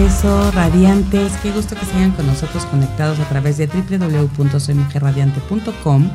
Eso, 0.00 0.50
radiantes, 0.52 1.32
qué 1.42 1.52
gusto 1.52 1.76
que 1.76 1.84
sigan 1.84 2.12
con 2.12 2.26
nosotros 2.26 2.64
conectados 2.64 3.20
a 3.20 3.28
través 3.28 3.58
de 3.58 3.66
www.soymujerradiante.com. 3.66 6.08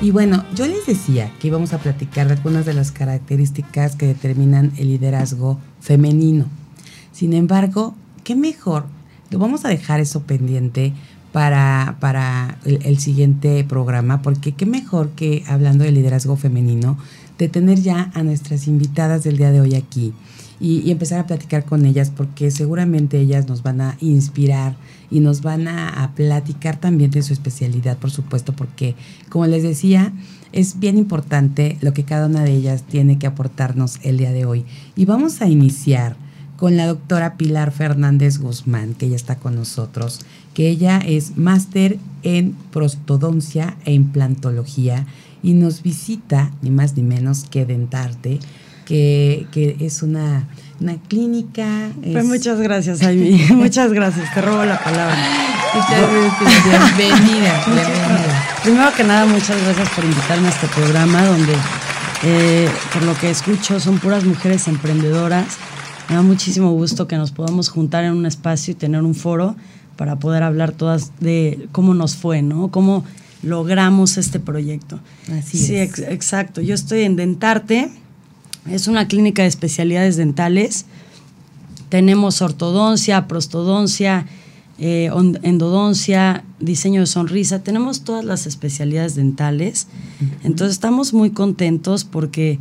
Y 0.00 0.12
bueno, 0.12 0.44
yo 0.54 0.68
les 0.68 0.86
decía 0.86 1.32
que 1.40 1.48
íbamos 1.48 1.72
a 1.72 1.78
platicar 1.78 2.28
de 2.28 2.34
algunas 2.34 2.66
de 2.66 2.74
las 2.74 2.92
características 2.92 3.96
que 3.96 4.06
determinan 4.06 4.70
el 4.76 4.90
liderazgo 4.90 5.58
femenino. 5.80 6.44
Sin 7.10 7.32
embargo, 7.32 7.96
qué 8.22 8.36
mejor, 8.36 8.86
lo 9.30 9.40
vamos 9.40 9.64
a 9.64 9.70
dejar 9.70 9.98
eso 9.98 10.22
pendiente 10.22 10.92
para, 11.32 11.96
para 11.98 12.58
el, 12.64 12.78
el, 12.84 13.00
siguiente 13.00 13.64
programa, 13.64 14.22
porque 14.22 14.52
qué 14.52 14.66
mejor 14.66 15.10
que 15.10 15.42
hablando 15.48 15.82
de 15.82 15.90
liderazgo 15.90 16.36
femenino, 16.36 16.96
de 17.38 17.48
tener 17.48 17.82
ya 17.82 18.12
a 18.14 18.22
nuestras 18.22 18.68
invitadas 18.68 19.24
del 19.24 19.36
día 19.36 19.50
de 19.50 19.60
hoy 19.60 19.74
aquí 19.74 20.14
y, 20.60 20.90
empezar 20.90 21.20
a 21.20 21.26
platicar 21.26 21.64
con 21.64 21.84
ellas 21.84 22.10
porque 22.14 22.50
seguramente 22.50 23.20
ellas 23.20 23.48
nos 23.48 23.62
van 23.62 23.80
a 23.80 23.96
inspirar 24.00 24.76
y 25.10 25.20
nos 25.20 25.42
van 25.42 25.68
a, 25.68 26.02
a, 26.02 26.14
platicar 26.14 26.78
también 26.78 27.10
de 27.10 27.22
su 27.22 27.32
especialidad, 27.32 27.98
por 27.98 28.10
supuesto, 28.10 28.54
porque 28.54 28.94
como 29.28 29.46
les 29.46 29.62
decía, 29.62 30.12
es 30.52 30.78
bien 30.78 30.98
importante 30.98 31.76
lo 31.80 31.92
que 31.92 32.04
cada 32.04 32.26
una 32.26 32.42
de 32.42 32.54
ellas 32.54 32.82
tiene 32.82 33.18
que 33.18 33.26
aportarnos 33.26 33.98
el 34.02 34.18
día 34.18 34.32
de 34.32 34.46
hoy. 34.46 34.64
Y 34.96 35.04
vamos 35.04 35.42
a 35.42 35.48
iniciar 35.48 36.16
con 36.56 36.76
la 36.76 36.86
doctora 36.86 37.36
Pilar 37.36 37.70
Fernández 37.70 38.38
Guzmán, 38.38 38.94
que 38.94 39.06
ella 39.06 39.16
está 39.16 39.36
con 39.36 39.54
nosotros, 39.54 40.20
que 40.54 40.68
ella 40.68 40.98
es 40.98 41.36
máster 41.36 41.98
en 42.22 42.56
prostodoncia 42.72 43.76
e 43.84 43.92
implantología 43.92 45.06
y 45.42 45.52
nos 45.52 45.82
visita, 45.82 46.50
ni 46.62 46.70
más 46.70 46.96
ni 46.96 47.02
menos 47.02 47.44
que 47.44 47.66
Dentarte, 47.66 48.40
que, 48.86 49.46
que 49.52 49.76
es 49.80 50.02
una, 50.02 50.48
una 50.80 50.96
clínica. 51.08 51.90
Pues 52.00 52.24
muchas 52.24 52.58
gracias, 52.60 53.02
Amy. 53.02 53.44
muchas 53.50 53.92
gracias, 53.92 54.32
te 54.32 54.40
robo 54.40 54.64
la 54.64 54.82
palabra. 54.82 55.16
bienvenida, 56.96 56.96
bienvenida. 57.66 58.44
Primero 58.62 58.94
que 58.96 59.04
nada, 59.04 59.26
muchas 59.26 59.62
gracias 59.62 59.90
por 59.90 60.04
invitarme 60.04 60.46
a 60.46 60.50
este 60.50 60.68
programa 60.68 61.26
donde, 61.26 61.52
eh, 62.22 62.68
por 62.94 63.02
lo 63.02 63.14
que 63.18 63.28
escucho, 63.28 63.78
son 63.78 63.98
puras 63.98 64.24
mujeres 64.24 64.66
emprendedoras. 64.68 65.58
Me 66.08 66.14
da 66.14 66.22
muchísimo 66.22 66.72
gusto 66.72 67.06
que 67.06 67.16
nos 67.16 67.32
podamos 67.32 67.68
juntar 67.68 68.04
en 68.04 68.12
un 68.12 68.24
espacio 68.26 68.72
y 68.72 68.74
tener 68.74 69.02
un 69.02 69.14
foro 69.14 69.56
para 69.96 70.16
poder 70.16 70.42
hablar 70.42 70.72
todas 70.72 71.12
de 71.20 71.68
cómo 71.72 71.94
nos 71.94 72.16
fue, 72.16 72.42
¿no? 72.42 72.68
Cómo 72.68 73.04
logramos 73.42 74.16
este 74.16 74.38
proyecto. 74.38 75.00
Así 75.36 75.58
sí, 75.58 75.76
es. 75.76 75.98
Ex 75.98 75.98
exacto. 76.10 76.60
Yo 76.60 76.74
estoy 76.74 77.02
en 77.02 77.16
Dentarte, 77.16 77.90
es 78.70 78.88
una 78.88 79.08
clínica 79.08 79.42
de 79.42 79.48
especialidades 79.48 80.16
dentales. 80.16 80.86
Tenemos 81.88 82.42
ortodoncia, 82.42 83.28
prostodoncia, 83.28 84.26
eh, 84.78 85.10
endodoncia, 85.42 86.44
diseño 86.60 87.00
de 87.00 87.06
sonrisa. 87.06 87.62
Tenemos 87.62 88.02
todas 88.02 88.24
las 88.24 88.46
especialidades 88.46 89.14
dentales. 89.14 89.86
Entonces 90.42 90.74
estamos 90.74 91.14
muy 91.14 91.30
contentos 91.30 92.04
porque 92.04 92.58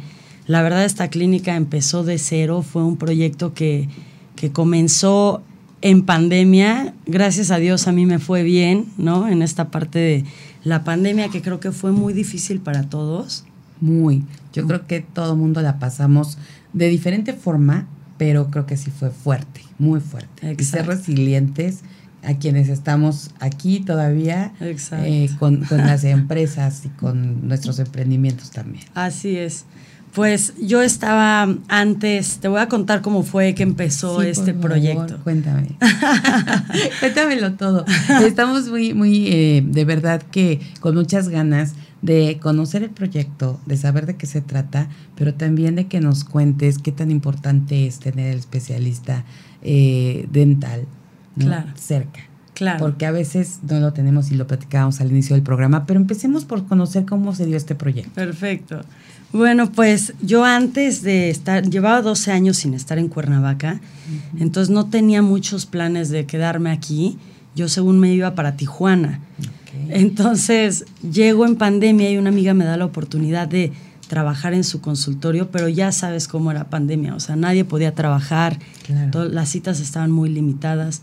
la 0.47 0.61
verdad 0.61 0.85
esta 0.85 1.09
clínica 1.09 1.55
empezó 1.55 2.03
de 2.03 2.17
cero. 2.17 2.61
Fue 2.61 2.83
un 2.83 2.97
proyecto 2.97 3.53
que, 3.53 3.89
que 4.35 4.51
comenzó 4.51 5.41
en 5.81 6.03
pandemia. 6.03 6.93
Gracias 7.05 7.51
a 7.51 7.57
Dios 7.57 7.87
a 7.87 7.91
mí 7.91 8.05
me 8.05 8.19
fue 8.19 8.43
bien, 8.43 8.87
¿no? 8.97 9.27
En 9.27 9.41
esta 9.41 9.69
parte 9.69 9.99
de 9.99 10.25
la 10.63 10.83
pandemia 10.83 11.29
que 11.29 11.41
creo 11.41 11.59
que 11.59 11.71
fue 11.71 11.91
muy 11.91 12.13
difícil 12.13 12.59
para 12.59 12.89
todos. 12.89 13.43
Muy. 13.81 14.23
Yo 14.53 14.65
creo 14.67 14.87
que 14.87 15.01
todo 15.01 15.33
el 15.33 15.39
mundo 15.39 15.61
la 15.61 15.79
pasamos 15.79 16.37
de 16.73 16.87
diferente 16.87 17.33
forma, 17.33 17.87
pero 18.17 18.49
creo 18.49 18.65
que 18.65 18.77
sí 18.77 18.91
fue 18.91 19.11
fuerte, 19.11 19.61
muy 19.77 19.99
fuerte. 19.99 20.51
Exacto. 20.51 20.61
Y 20.61 20.65
ser 20.65 20.87
resilientes 20.87 21.81
a 22.23 22.35
quienes 22.35 22.69
estamos 22.69 23.31
aquí 23.39 23.81
todavía 23.81 24.53
eh, 24.59 25.29
con, 25.37 25.63
con, 25.65 25.77
las 25.77 26.03
empresas 26.03 26.85
y 26.85 26.89
con 26.89 27.47
nuestros 27.47 27.79
emprendimientos 27.79 28.51
también. 28.51 28.85
Así 28.95 29.37
es. 29.37 29.65
Pues 30.15 30.53
yo 30.61 30.81
estaba 30.81 31.53
antes, 31.67 32.37
te 32.37 32.47
voy 32.47 32.61
a 32.61 32.69
contar 32.69 33.01
cómo 33.01 33.23
fue 33.23 33.53
que 33.53 33.63
empezó 33.63 34.21
sí, 34.21 34.27
este 34.27 34.53
por 34.53 34.71
proyecto. 34.71 35.07
Favor, 35.07 35.23
cuéntame. 35.23 35.67
Cuéntamelo 37.01 37.53
todo. 37.53 37.85
Estamos 38.25 38.69
muy, 38.69 38.93
muy, 38.93 39.27
eh, 39.27 39.63
de 39.65 39.83
verdad 39.83 40.21
que 40.21 40.61
con 40.79 40.95
muchas 40.95 41.27
ganas 41.27 41.73
de 42.01 42.39
conocer 42.41 42.83
el 42.83 42.91
proyecto, 42.91 43.59
de 43.65 43.75
saber 43.75 44.05
de 44.05 44.15
qué 44.15 44.25
se 44.25 44.39
trata, 44.39 44.87
pero 45.15 45.33
también 45.33 45.75
de 45.75 45.87
que 45.87 45.99
nos 45.99 46.23
cuentes 46.23 46.77
qué 46.77 46.93
tan 46.93 47.11
importante 47.11 47.85
es 47.85 47.99
tener 47.99 48.31
el 48.31 48.39
especialista 48.39 49.25
eh, 49.63 50.27
dental 50.31 50.85
¿no? 51.35 51.45
claro. 51.47 51.67
cerca. 51.75 52.21
Claro. 52.53 52.79
Porque 52.79 53.05
a 53.05 53.11
veces 53.11 53.59
no 53.69 53.81
lo 53.81 53.91
tenemos 53.91 54.31
y 54.31 54.35
lo 54.35 54.47
platicábamos 54.47 55.01
al 55.01 55.11
inicio 55.11 55.35
del 55.35 55.43
programa, 55.43 55.85
pero 55.85 55.99
empecemos 55.99 56.45
por 56.45 56.65
conocer 56.67 57.05
cómo 57.05 57.35
se 57.35 57.45
dio 57.45 57.57
este 57.57 57.75
proyecto. 57.75 58.13
Perfecto. 58.13 58.81
Bueno, 59.35 59.69
pues 59.69 60.13
yo 60.21 60.45
antes 60.45 61.01
de 61.01 61.29
estar, 61.29 61.69
llevaba 61.69 62.01
12 62.01 62.31
años 62.31 62.57
sin 62.57 62.73
estar 62.73 62.97
en 62.97 63.09
Cuernavaca, 63.09 63.81
uh 63.81 64.37
-huh. 64.37 64.41
entonces 64.41 64.73
no 64.73 64.85
tenía 64.85 65.21
muchos 65.21 65.65
planes 65.65 66.09
de 66.09 66.25
quedarme 66.25 66.71
aquí. 66.71 67.17
Yo 67.53 67.67
según 67.67 67.99
me 67.99 68.13
iba 68.13 68.33
para 68.33 68.55
Tijuana. 68.55 69.19
Okay. 69.39 70.01
Entonces 70.01 70.85
llego 71.01 71.45
en 71.45 71.57
pandemia 71.57 72.09
y 72.11 72.17
una 72.17 72.29
amiga 72.29 72.53
me 72.53 72.63
da 72.63 72.77
la 72.77 72.85
oportunidad 72.85 73.47
de 73.47 73.73
trabajar 74.07 74.53
en 74.53 74.63
su 74.63 74.79
consultorio, 74.79 75.51
pero 75.51 75.67
ya 75.67 75.91
sabes 75.91 76.27
cómo 76.27 76.51
era 76.51 76.69
pandemia, 76.69 77.15
o 77.15 77.19
sea, 77.19 77.35
nadie 77.35 77.65
podía 77.65 77.93
trabajar, 77.93 78.59
claro. 78.85 79.25
las 79.25 79.49
citas 79.49 79.79
estaban 79.79 80.11
muy 80.11 80.29
limitadas. 80.29 81.01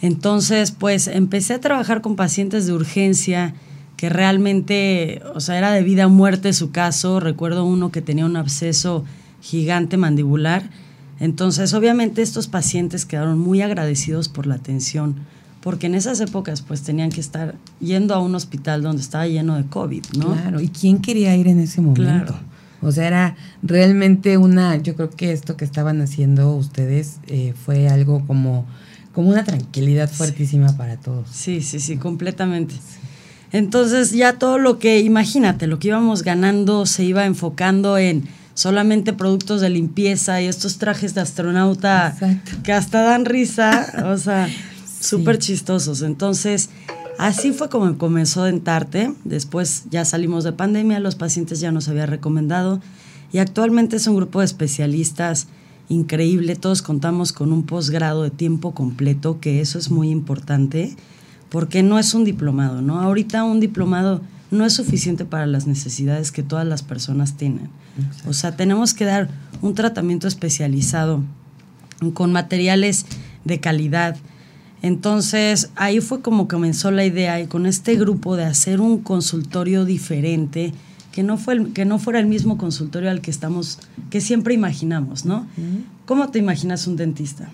Entonces, 0.00 0.70
pues 0.70 1.06
empecé 1.06 1.54
a 1.54 1.60
trabajar 1.60 2.00
con 2.00 2.16
pacientes 2.16 2.66
de 2.66 2.72
urgencia 2.72 3.54
que 3.98 4.08
realmente, 4.08 5.20
o 5.34 5.40
sea, 5.40 5.58
era 5.58 5.72
de 5.72 5.82
vida 5.82 6.06
o 6.06 6.08
muerte 6.08 6.52
su 6.52 6.70
caso. 6.70 7.18
Recuerdo 7.18 7.64
uno 7.64 7.90
que 7.90 8.00
tenía 8.00 8.24
un 8.24 8.36
absceso 8.36 9.04
gigante 9.42 9.96
mandibular. 9.96 10.70
Entonces, 11.18 11.74
obviamente 11.74 12.22
estos 12.22 12.46
pacientes 12.46 13.04
quedaron 13.04 13.40
muy 13.40 13.60
agradecidos 13.60 14.28
por 14.28 14.46
la 14.46 14.54
atención, 14.54 15.16
porque 15.60 15.88
en 15.88 15.96
esas 15.96 16.20
épocas 16.20 16.62
pues 16.62 16.82
tenían 16.82 17.10
que 17.10 17.20
estar 17.20 17.56
yendo 17.80 18.14
a 18.14 18.20
un 18.20 18.36
hospital 18.36 18.82
donde 18.82 19.02
estaba 19.02 19.26
lleno 19.26 19.56
de 19.56 19.66
COVID, 19.66 20.04
¿no? 20.16 20.32
Claro, 20.32 20.60
¿y 20.60 20.68
quién 20.68 21.00
quería 21.00 21.34
ir 21.34 21.48
en 21.48 21.58
ese 21.58 21.80
momento? 21.80 22.02
Claro. 22.04 22.38
O 22.80 22.92
sea, 22.92 23.08
era 23.08 23.36
realmente 23.64 24.36
una, 24.36 24.76
yo 24.76 24.94
creo 24.94 25.10
que 25.10 25.32
esto 25.32 25.56
que 25.56 25.64
estaban 25.64 26.00
haciendo 26.00 26.54
ustedes 26.54 27.18
eh, 27.26 27.52
fue 27.64 27.88
algo 27.88 28.24
como, 28.28 28.64
como 29.12 29.30
una 29.30 29.42
tranquilidad 29.42 30.08
fuertísima 30.08 30.68
sí. 30.68 30.74
para 30.78 30.96
todos. 30.98 31.28
Sí, 31.32 31.62
sí, 31.62 31.80
sí, 31.80 31.96
completamente. 31.96 32.74
Sí. 32.74 33.08
Entonces 33.52 34.12
ya 34.12 34.34
todo 34.34 34.58
lo 34.58 34.78
que, 34.78 35.00
imagínate, 35.00 35.66
lo 35.66 35.78
que 35.78 35.88
íbamos 35.88 36.22
ganando 36.22 36.86
se 36.86 37.04
iba 37.04 37.24
enfocando 37.24 37.96
en 37.98 38.28
solamente 38.54 39.12
productos 39.12 39.60
de 39.60 39.70
limpieza 39.70 40.42
y 40.42 40.46
estos 40.46 40.78
trajes 40.78 41.14
de 41.14 41.20
astronauta 41.20 42.08
Exacto. 42.08 42.52
que 42.62 42.72
hasta 42.72 43.02
dan 43.02 43.24
risa, 43.24 44.04
o 44.12 44.16
sea, 44.16 44.48
súper 45.00 45.36
sí. 45.36 45.52
chistosos. 45.52 46.02
Entonces, 46.02 46.68
así 47.18 47.52
fue 47.52 47.68
como 47.68 47.96
comenzó 47.96 48.44
Dentarte. 48.44 49.12
Después 49.24 49.84
ya 49.90 50.04
salimos 50.04 50.44
de 50.44 50.52
pandemia, 50.52 50.98
los 51.00 51.14
pacientes 51.14 51.60
ya 51.60 51.72
nos 51.72 51.88
había 51.88 52.06
recomendado 52.06 52.80
y 53.32 53.38
actualmente 53.38 53.96
es 53.96 54.06
un 54.06 54.16
grupo 54.16 54.40
de 54.40 54.46
especialistas 54.46 55.46
increíble. 55.88 56.56
Todos 56.56 56.82
contamos 56.82 57.32
con 57.32 57.52
un 57.52 57.64
posgrado 57.64 58.22
de 58.22 58.30
tiempo 58.30 58.74
completo, 58.74 59.38
que 59.40 59.60
eso 59.60 59.78
es 59.78 59.90
muy 59.90 60.10
importante 60.10 60.96
porque 61.48 61.82
no 61.82 61.98
es 61.98 62.14
un 62.14 62.24
diplomado, 62.24 62.82
¿no? 62.82 63.00
Ahorita 63.00 63.44
un 63.44 63.60
diplomado 63.60 64.20
no 64.50 64.64
es 64.64 64.74
suficiente 64.74 65.24
para 65.24 65.46
las 65.46 65.66
necesidades 65.66 66.32
que 66.32 66.42
todas 66.42 66.66
las 66.66 66.82
personas 66.82 67.36
tienen. 67.36 67.68
Exacto. 67.98 68.30
O 68.30 68.32
sea, 68.32 68.56
tenemos 68.56 68.94
que 68.94 69.04
dar 69.04 69.28
un 69.60 69.74
tratamiento 69.74 70.28
especializado 70.28 71.22
con 72.14 72.32
materiales 72.32 73.06
de 73.44 73.60
calidad. 73.60 74.16
Entonces, 74.82 75.70
ahí 75.74 76.00
fue 76.00 76.22
como 76.22 76.48
comenzó 76.48 76.90
la 76.90 77.04
idea 77.04 77.40
y 77.40 77.46
con 77.46 77.66
este 77.66 77.96
grupo 77.96 78.36
de 78.36 78.44
hacer 78.44 78.80
un 78.80 79.00
consultorio 79.00 79.84
diferente, 79.84 80.72
que 81.10 81.22
no, 81.24 81.36
fue 81.36 81.54
el, 81.54 81.72
que 81.72 81.84
no 81.84 81.98
fuera 81.98 82.20
el 82.20 82.26
mismo 82.26 82.58
consultorio 82.58 83.10
al 83.10 83.20
que 83.20 83.30
estamos, 83.30 83.80
que 84.08 84.20
siempre 84.20 84.54
imaginamos, 84.54 85.24
¿no? 85.24 85.48
Uh 85.56 85.60
-huh. 85.60 85.84
¿Cómo 86.06 86.28
te 86.28 86.38
imaginas 86.38 86.86
un 86.86 86.96
dentista? 86.96 87.50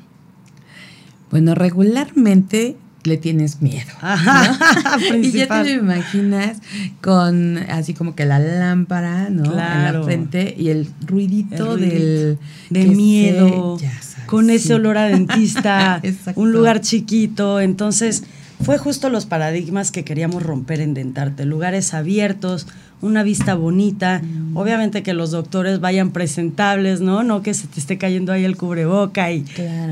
Bueno, 1.31 1.55
regularmente 1.55 2.77
le 3.05 3.17
tienes 3.17 3.61
miedo. 3.63 3.93
y 5.23 5.31
ya 5.31 5.47
te 5.47 5.65
lo 5.65 5.83
imaginas 5.83 6.59
con 7.01 7.59
así 7.59 7.95
como 7.95 8.15
que 8.15 8.25
la 8.25 8.39
lámpara, 8.39 9.31
¿no? 9.31 9.45
En 9.45 9.57
la 9.57 10.03
frente 10.05 10.55
y 10.57 10.69
el 10.69 10.89
ruidito, 11.07 11.77
del 11.77 12.39
de 12.71 12.87
miedo. 12.87 13.79
con 14.27 14.51
ese 14.51 14.75
olor 14.75 14.99
a 14.99 15.07
dentista, 15.07 16.01
un 16.35 16.53
lugar 16.53 16.81
chiquito. 16.81 17.61
Entonces, 17.61 18.25
fue 18.63 18.79
justo 18.79 19.11
los 19.11 19.27
paradigmas 19.27 19.91
que 19.91 20.05
queríamos 20.05 20.43
romper 20.43 20.81
en 20.81 20.95
Dentarte, 20.95 21.45
lugares 21.45 21.93
abiertos, 21.93 22.67
una 23.01 23.23
vista 23.23 23.55
bonita, 23.55 24.23
mm. 24.23 24.57
obviamente 24.57 25.03
que 25.03 25.15
los 25.15 25.31
doctores 25.31 25.81
vayan 25.81 26.11
presentables, 26.11 27.01
¿no? 27.01 27.23
No 27.23 27.43
que 27.43 27.55
se 27.55 27.67
te 27.67 27.81
esté 27.81 27.99
cayendo 27.99 28.33
ahí 28.33 28.45
el 28.45 28.57
cubreboca 28.57 29.31
y 29.33 29.45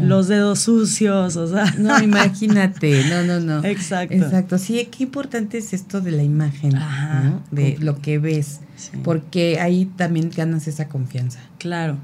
los 0.03 0.29
dedos 0.29 0.61
sucios, 0.61 1.37
o 1.37 1.47
sea. 1.47 1.75
No, 1.79 2.03
imagínate, 2.03 3.05
no, 3.05 3.23
no, 3.23 3.41
no. 3.41 3.65
Exacto. 3.65 4.15
Exacto, 4.15 4.59
sí, 4.59 4.89
qué 4.91 5.05
importante 5.05 5.59
es 5.59 5.73
esto 5.73 6.01
de 6.01 6.13
la 6.13 6.23
imagen, 6.23 6.75
¿no? 6.75 7.43
De 7.51 7.77
lo 7.81 8.01
que 8.01 8.19
ves 8.19 8.61
porque 9.03 9.61
ahí 9.61 9.87
también 9.97 10.31
ganas 10.35 10.67
esa 10.69 10.89
confianza. 10.89 11.41
Claro. 11.59 11.97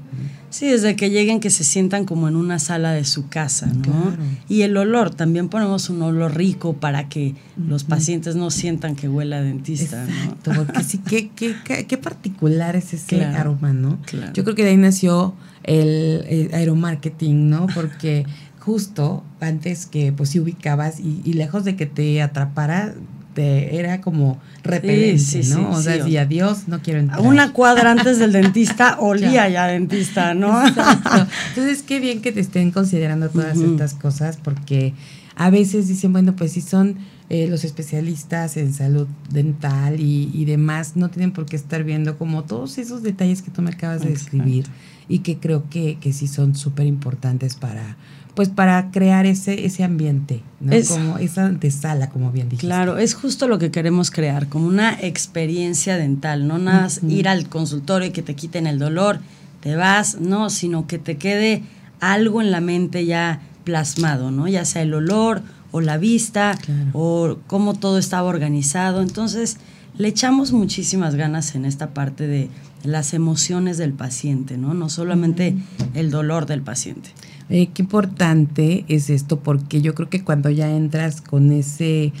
Sí, 0.49 0.67
desde 0.67 0.95
que 0.95 1.09
lleguen 1.09 1.39
que 1.39 1.49
se 1.49 1.63
sientan 1.63 2.05
como 2.05 2.27
en 2.27 2.35
una 2.35 2.59
sala 2.59 2.91
de 2.91 3.03
su 3.05 3.27
casa, 3.27 3.67
¿no? 3.67 4.15
Y 4.47 4.61
el 4.63 4.75
olor, 4.77 5.13
también 5.13 5.49
ponemos 5.49 5.89
un 5.89 6.01
olor 6.01 6.35
rico 6.35 6.73
para 6.73 7.09
que 7.09 7.35
los 7.57 7.83
pacientes 7.83 8.35
no 8.35 8.49
sientan 8.51 8.95
que 8.95 9.07
huele 9.09 9.35
a 9.35 9.41
dentista, 9.41 10.05
Exacto, 10.05 10.51
porque 10.55 10.83
sí, 10.83 10.99
qué, 10.99 11.29
qué, 11.29 11.55
qué, 11.85 11.97
particular 11.97 12.75
es 12.75 12.93
ese 12.93 13.23
aroma, 13.23 13.73
¿no? 13.73 13.99
Yo 14.33 14.43
creo 14.43 14.55
que 14.55 14.63
de 14.63 14.71
ahí 14.71 14.77
nació 14.77 15.35
el, 15.63 16.25
el 16.29 16.53
aeromarketing, 16.53 17.49
¿no? 17.49 17.67
Porque 17.75 18.25
justo 18.59 19.23
antes 19.39 19.85
que 19.85 20.11
pues 20.11 20.29
si 20.29 20.39
ubicabas 20.39 20.99
y, 20.99 21.21
y 21.23 21.33
lejos 21.33 21.63
de 21.63 21.75
que 21.75 21.85
te 21.85 22.21
atrapara, 22.21 22.93
era 23.35 24.01
como 24.01 24.39
repelente, 24.63 25.41
¿no? 25.49 25.71
o 25.71 25.81
sea, 25.81 26.03
si 26.03 26.17
adiós, 26.17 26.67
no 26.67 26.81
quiero 26.81 26.99
entrar. 26.99 27.21
Una 27.21 27.53
cuadra 27.53 27.91
antes 27.91 28.19
del 28.19 28.31
dentista 28.31 28.97
olía 28.99 29.47
ya 29.49 29.67
dentista, 29.67 30.33
¿no? 30.33 30.61
Entonces, 30.67 31.83
qué 31.83 31.99
bien 31.99 32.21
que 32.21 32.31
te 32.31 32.39
estén 32.39 32.71
considerando 32.71 33.29
todas 33.29 33.57
estas 33.57 33.93
cosas 33.93 34.37
porque 34.37 34.93
a 35.35 35.49
veces 35.49 35.87
dicen, 35.87 36.11
bueno, 36.11 36.35
pues 36.35 36.51
si 36.53 36.61
son 36.61 36.97
eh, 37.29 37.47
los 37.47 37.63
especialistas 37.63 38.57
en 38.57 38.73
salud 38.73 39.07
dental 39.29 39.99
y, 39.99 40.45
demás, 40.45 40.95
no 40.95 41.09
tienen 41.09 41.31
por 41.31 41.45
qué 41.45 41.55
estar 41.55 41.83
viendo 41.83 42.17
como 42.17 42.43
todos 42.43 42.77
esos 42.77 43.03
detalles 43.03 43.41
que 43.41 43.51
tú 43.51 43.61
me 43.61 43.69
acabas 43.69 44.01
de 44.01 44.09
describir 44.09 44.65
y 45.07 45.19
que 45.19 45.37
creo 45.37 45.69
que, 45.69 45.97
que 46.01 46.11
sí 46.11 46.27
son 46.27 46.55
súper 46.55 46.87
importantes 46.87 47.55
para 47.55 47.97
pues 48.35 48.49
para 48.49 48.91
crear 48.91 49.25
ese, 49.25 49.65
ese 49.65 49.83
ambiente, 49.83 50.41
¿no? 50.59 50.73
como 50.87 51.17
esa 51.17 51.45
antesala, 51.45 52.09
como 52.09 52.31
bien 52.31 52.47
dijiste. 52.49 52.67
Claro, 52.67 52.97
es 52.97 53.13
justo 53.13 53.47
lo 53.47 53.59
que 53.59 53.71
queremos 53.71 54.11
crear, 54.11 54.47
como 54.47 54.67
una 54.67 54.93
experiencia 54.93 55.97
dental, 55.97 56.47
no 56.47 56.57
nada 56.57 56.87
ir 57.07 57.27
al 57.27 57.49
consultorio 57.49 58.07
y 58.07 58.11
que 58.11 58.21
te 58.21 58.35
quiten 58.35 58.67
el 58.67 58.79
dolor, 58.79 59.19
te 59.59 59.75
vas, 59.75 60.19
no, 60.19 60.49
sino 60.49 60.87
que 60.87 60.99
te 60.99 61.17
quede 61.17 61.63
algo 61.99 62.41
en 62.41 62.51
la 62.51 62.61
mente 62.61 63.05
ya 63.05 63.41
plasmado, 63.63 64.31
¿no? 64.31 64.47
Ya 64.47 64.65
sea 64.65 64.81
el 64.81 64.93
olor 64.93 65.41
o 65.71 65.81
la 65.81 65.97
vista 65.97 66.57
o 66.93 67.37
cómo 67.47 67.73
todo 67.73 67.97
estaba 67.97 68.29
organizado. 68.29 69.01
Entonces, 69.01 69.57
le 69.97 70.07
echamos 70.07 70.53
muchísimas 70.53 71.15
ganas 71.15 71.55
en 71.55 71.65
esta 71.65 71.93
parte 71.93 72.25
de 72.25 72.49
las 72.83 73.13
emociones 73.13 73.77
del 73.77 73.93
paciente, 73.93 74.57
¿no? 74.57 74.73
No 74.73 74.89
solamente 74.89 75.55
el 75.93 76.09
dolor 76.09 76.45
del 76.45 76.61
paciente. 76.61 77.09
Eh, 77.49 77.69
qué 77.73 77.81
importante 77.81 78.85
es 78.87 79.09
esto, 79.09 79.39
porque 79.39 79.81
yo 79.81 79.95
creo 79.95 80.09
que 80.09 80.23
cuando 80.23 80.49
ya 80.49 80.69
entras 80.69 81.21
con 81.21 81.51
ese... 81.51 82.13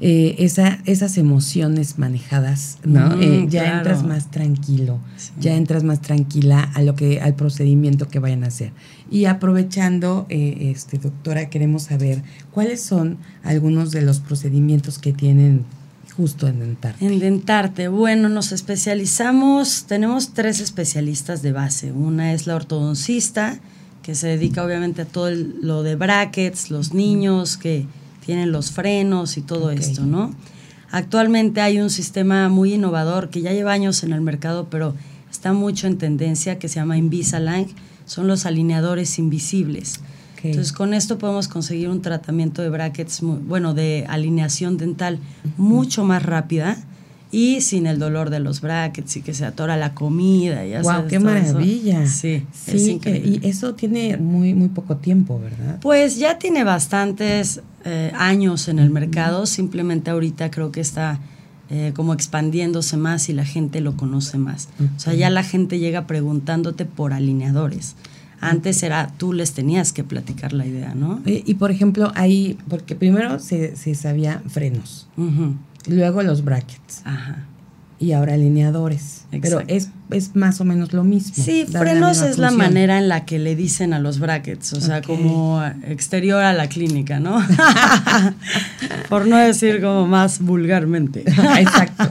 Eh, 0.00 0.34
esa, 0.44 0.80
esas 0.86 1.16
emociones 1.16 1.98
manejadas, 1.98 2.78
¿no? 2.84 3.16
Mm, 3.16 3.22
eh, 3.22 3.46
ya 3.48 3.78
entras 3.78 4.02
más 4.02 4.28
tranquilo, 4.28 4.98
ya 5.38 5.54
entras 5.54 5.84
más 5.84 6.02
tranquila 6.02 6.68
a 6.74 6.82
lo 6.82 6.96
que, 6.96 7.20
al 7.20 7.36
procedimiento 7.36 8.08
que 8.08 8.18
vayan 8.18 8.42
a 8.42 8.48
hacer. 8.48 8.72
Y 9.08 9.26
aprovechando, 9.26 10.26
este, 10.28 10.98
doctora, 10.98 11.48
queremos 11.48 11.84
saber 11.84 12.22
cuáles 12.50 12.82
son 12.82 13.18
algunos 13.44 13.92
de 13.92 14.02
los 14.02 14.18
procedimientos 14.18 14.98
que 14.98 15.12
tienen 15.12 15.64
justo 16.16 16.48
en 16.48 16.60
dentarte. 16.60 17.06
En 17.06 17.18
dentarte, 17.18 17.88
bueno, 17.88 18.28
nos 18.28 18.52
especializamos, 18.52 19.84
tenemos 19.86 20.32
tres 20.34 20.60
especialistas 20.60 21.42
de 21.42 21.52
base. 21.52 21.92
Una 21.92 22.32
es 22.32 22.46
la 22.46 22.56
ortodoncista, 22.56 23.58
que 24.04 24.14
se 24.14 24.28
dedica 24.28 24.62
obviamente 24.62 25.02
a 25.02 25.04
todo 25.06 25.30
lo 25.30 25.82
de 25.82 25.96
brackets, 25.96 26.70
los 26.70 26.92
niños 26.92 27.56
que 27.56 27.86
tienen 28.24 28.52
los 28.52 28.70
frenos 28.70 29.38
y 29.38 29.40
todo 29.40 29.70
esto, 29.70 30.04
¿no? 30.04 30.34
Actualmente 30.90 31.62
hay 31.62 31.80
un 31.80 31.88
sistema 31.88 32.50
muy 32.50 32.74
innovador 32.74 33.30
que 33.30 33.40
ya 33.40 33.52
lleva 33.52 33.72
años 33.72 34.04
en 34.04 34.12
el 34.12 34.20
mercado, 34.20 34.68
pero 34.70 34.94
está 35.30 35.54
mucho 35.54 35.86
en 35.86 35.96
tendencia, 35.96 36.58
que 36.58 36.68
se 36.68 36.76
llama 36.76 36.98
Invisalign, 36.98 37.68
son 38.04 38.28
los 38.28 38.44
alineadores 38.44 39.18
invisibles. 39.18 40.00
Entonces, 40.42 40.74
con 40.74 40.92
esto 40.92 41.16
podemos 41.16 41.48
conseguir 41.48 41.88
un 41.88 42.02
tratamiento 42.02 42.60
de 42.60 42.68
brackets, 42.68 43.20
bueno, 43.22 43.72
de 43.72 44.04
alineación 44.06 44.76
dental 44.76 45.18
mucho 45.56 46.04
más 46.04 46.22
rápida 46.22 46.76
y 47.34 47.62
sin 47.62 47.88
el 47.88 47.98
dolor 47.98 48.30
de 48.30 48.38
los 48.38 48.60
brackets 48.60 49.16
y 49.16 49.22
que 49.22 49.34
se 49.34 49.44
atora 49.44 49.76
la 49.76 49.92
comida. 49.92 50.64
Y 50.64 50.80
wow, 50.80 51.08
qué 51.08 51.18
maravilla. 51.18 52.06
Sí, 52.06 52.46
es 52.68 52.86
increíble. 52.86 53.40
Y 53.42 53.48
eso 53.48 53.74
tiene 53.74 54.16
muy, 54.18 54.54
muy 54.54 54.68
poco 54.68 54.98
tiempo, 54.98 55.40
¿verdad? 55.40 55.80
Pues 55.80 56.16
ya 56.16 56.38
tiene 56.38 56.62
bastantes 56.62 57.60
eh, 57.84 58.12
años 58.14 58.68
en 58.68 58.78
el 58.78 58.90
mercado, 58.90 59.46
simplemente 59.46 60.12
ahorita 60.12 60.52
creo 60.52 60.70
que 60.70 60.80
está 60.80 61.18
eh, 61.70 61.90
como 61.96 62.14
expandiéndose 62.14 62.96
más 62.96 63.28
y 63.28 63.32
la 63.32 63.44
gente 63.44 63.80
lo 63.80 63.96
conoce 63.96 64.38
más. 64.38 64.68
O 64.96 65.00
sea, 65.00 65.12
ya 65.14 65.28
la 65.28 65.42
gente 65.42 65.80
llega 65.80 66.06
preguntándote 66.06 66.84
por 66.84 67.12
alineadores. 67.12 67.96
Antes 68.40 68.80
era, 68.84 69.10
tú 69.16 69.32
les 69.32 69.54
tenías 69.54 69.92
que 69.92 70.04
platicar 70.04 70.52
la 70.52 70.66
idea, 70.66 70.94
¿no? 70.94 71.20
Y, 71.24 71.54
por 71.54 71.72
ejemplo, 71.72 72.12
ahí, 72.14 72.58
porque 72.68 72.94
primero 72.94 73.40
se, 73.40 73.74
se 73.74 73.96
sabía 73.96 74.40
frenos. 74.46 75.08
Luego 75.86 76.22
los 76.22 76.44
brackets. 76.44 77.02
Ajá. 77.04 77.44
Y 77.98 78.12
ahora 78.12 78.34
alineadores. 78.34 79.24
Pero 79.40 79.62
es, 79.66 79.90
es 80.10 80.34
más 80.34 80.60
o 80.60 80.64
menos 80.64 80.92
lo 80.92 81.04
mismo. 81.04 81.42
Sí, 81.42 81.64
frenos 81.66 82.22
es 82.22 82.38
la 82.38 82.50
manera 82.50 82.98
en 82.98 83.08
la 83.08 83.24
que 83.24 83.38
le 83.38 83.56
dicen 83.56 83.94
a 83.94 83.98
los 83.98 84.18
brackets, 84.18 84.72
o 84.74 84.80
sea, 84.80 85.00
como 85.00 85.64
exterior 85.86 86.42
a 86.42 86.52
la 86.52 86.68
clínica, 86.68 87.20
¿no? 87.20 87.42
Por 89.08 89.26
no 89.26 89.36
decir 89.36 89.80
como 89.80 90.06
más 90.06 90.40
vulgarmente. 90.40 91.20
Exacto. 91.58 92.08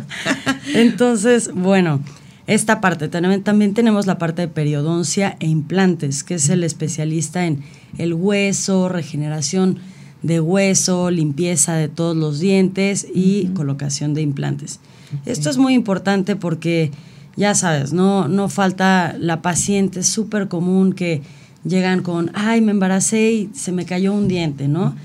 Entonces, 0.73 1.51
bueno, 1.53 2.01
esta 2.47 2.81
parte. 2.81 3.07
También, 3.07 3.43
también 3.43 3.73
tenemos 3.73 4.05
la 4.05 4.17
parte 4.17 4.41
de 4.43 4.47
periodoncia 4.47 5.37
e 5.39 5.47
implantes, 5.47 6.23
que 6.23 6.35
es 6.35 6.49
el 6.49 6.63
especialista 6.63 7.45
en 7.45 7.63
el 7.97 8.13
hueso, 8.13 8.89
regeneración 8.89 9.79
de 10.23 10.39
hueso, 10.39 11.11
limpieza 11.11 11.75
de 11.75 11.89
todos 11.89 12.15
los 12.15 12.39
dientes 12.39 13.05
y 13.13 13.47
colocación 13.47 14.13
de 14.13 14.21
implantes. 14.21 14.79
Esto 15.25 15.49
es 15.49 15.57
muy 15.57 15.73
importante 15.73 16.35
porque, 16.35 16.91
ya 17.35 17.53
sabes, 17.53 17.93
no, 17.93 18.27
no 18.27 18.49
falta 18.49 19.15
la 19.19 19.41
paciente, 19.41 20.01
súper 20.01 20.47
común 20.47 20.93
que 20.93 21.21
llegan 21.63 22.01
con, 22.01 22.31
ay, 22.33 22.61
me 22.61 22.71
embaracé 22.71 23.31
y 23.31 23.49
se 23.53 23.71
me 23.71 23.85
cayó 23.85 24.13
un 24.13 24.27
diente, 24.27 24.67
¿no? 24.67 24.95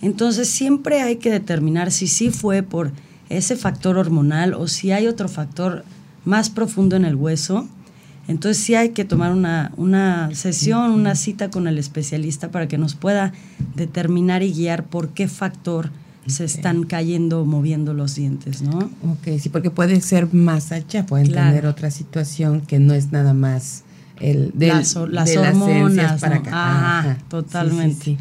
Entonces 0.00 0.48
siempre 0.48 1.02
hay 1.02 1.16
que 1.16 1.30
determinar 1.30 1.90
si 1.92 2.06
sí 2.06 2.30
fue 2.30 2.62
por 2.62 2.92
ese 3.28 3.56
factor 3.56 3.98
hormonal 3.98 4.54
o 4.54 4.68
si 4.68 4.90
hay 4.90 5.06
otro 5.06 5.28
factor 5.28 5.84
más 6.24 6.48
profundo 6.50 6.96
en 6.96 7.04
el 7.04 7.14
hueso 7.14 7.68
entonces 8.28 8.62
sí 8.62 8.74
hay 8.74 8.90
que 8.90 9.04
tomar 9.04 9.32
una, 9.32 9.72
una 9.76 10.28
sesión, 10.34 10.92
una 10.92 11.14
cita 11.14 11.50
con 11.50 11.66
el 11.66 11.78
especialista 11.78 12.50
para 12.50 12.68
que 12.68 12.76
nos 12.78 12.94
pueda 12.94 13.32
determinar 13.74 14.42
y 14.42 14.52
guiar 14.52 14.84
por 14.84 15.08
qué 15.08 15.28
factor 15.28 15.90
se 16.26 16.44
están 16.44 16.84
cayendo, 16.84 17.46
moviendo 17.46 17.94
los 17.94 18.14
dientes, 18.14 18.60
¿no? 18.60 18.78
Ok, 18.78 19.38
sí, 19.40 19.48
porque 19.48 19.70
puede 19.70 20.00
ser 20.02 20.32
más 20.32 20.72
allá, 20.72 21.06
pueden 21.06 21.32
tener 21.32 21.64
otra 21.64 21.90
situación 21.90 22.60
que 22.60 22.78
no 22.78 22.92
es 22.92 23.12
nada 23.12 23.32
más 23.32 23.84
el 24.20 24.50
de 24.54 24.68
las, 24.68 24.94
hormonas 24.96 26.20
para 26.20 26.36
acá. 26.36 26.50
Ajá, 26.52 27.18
totalmente. 27.28 28.18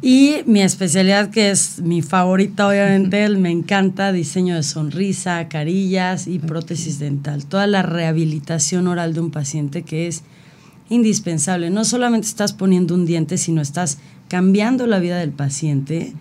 Y 0.00 0.36
mi 0.46 0.62
especialidad, 0.62 1.30
que 1.30 1.50
es 1.50 1.80
mi 1.80 2.02
favorita, 2.02 2.68
obviamente, 2.68 3.28
me 3.30 3.50
encanta 3.50 4.12
diseño 4.12 4.54
de 4.54 4.62
sonrisa, 4.62 5.48
carillas 5.48 6.26
y 6.26 6.38
prótesis 6.38 6.98
dental. 6.98 7.46
Toda 7.46 7.66
la 7.66 7.82
rehabilitación 7.82 8.86
oral 8.86 9.12
de 9.12 9.20
un 9.20 9.30
paciente 9.30 9.82
que 9.82 10.06
es 10.06 10.22
indispensable. 10.88 11.70
No 11.70 11.84
solamente 11.84 12.26
estás 12.26 12.52
poniendo 12.52 12.94
un 12.94 13.06
diente, 13.06 13.38
sino 13.38 13.60
estás 13.60 13.98
cambiando 14.28 14.86
la 14.86 14.98
vida 14.98 15.18
del 15.18 15.32
paciente. 15.32 16.12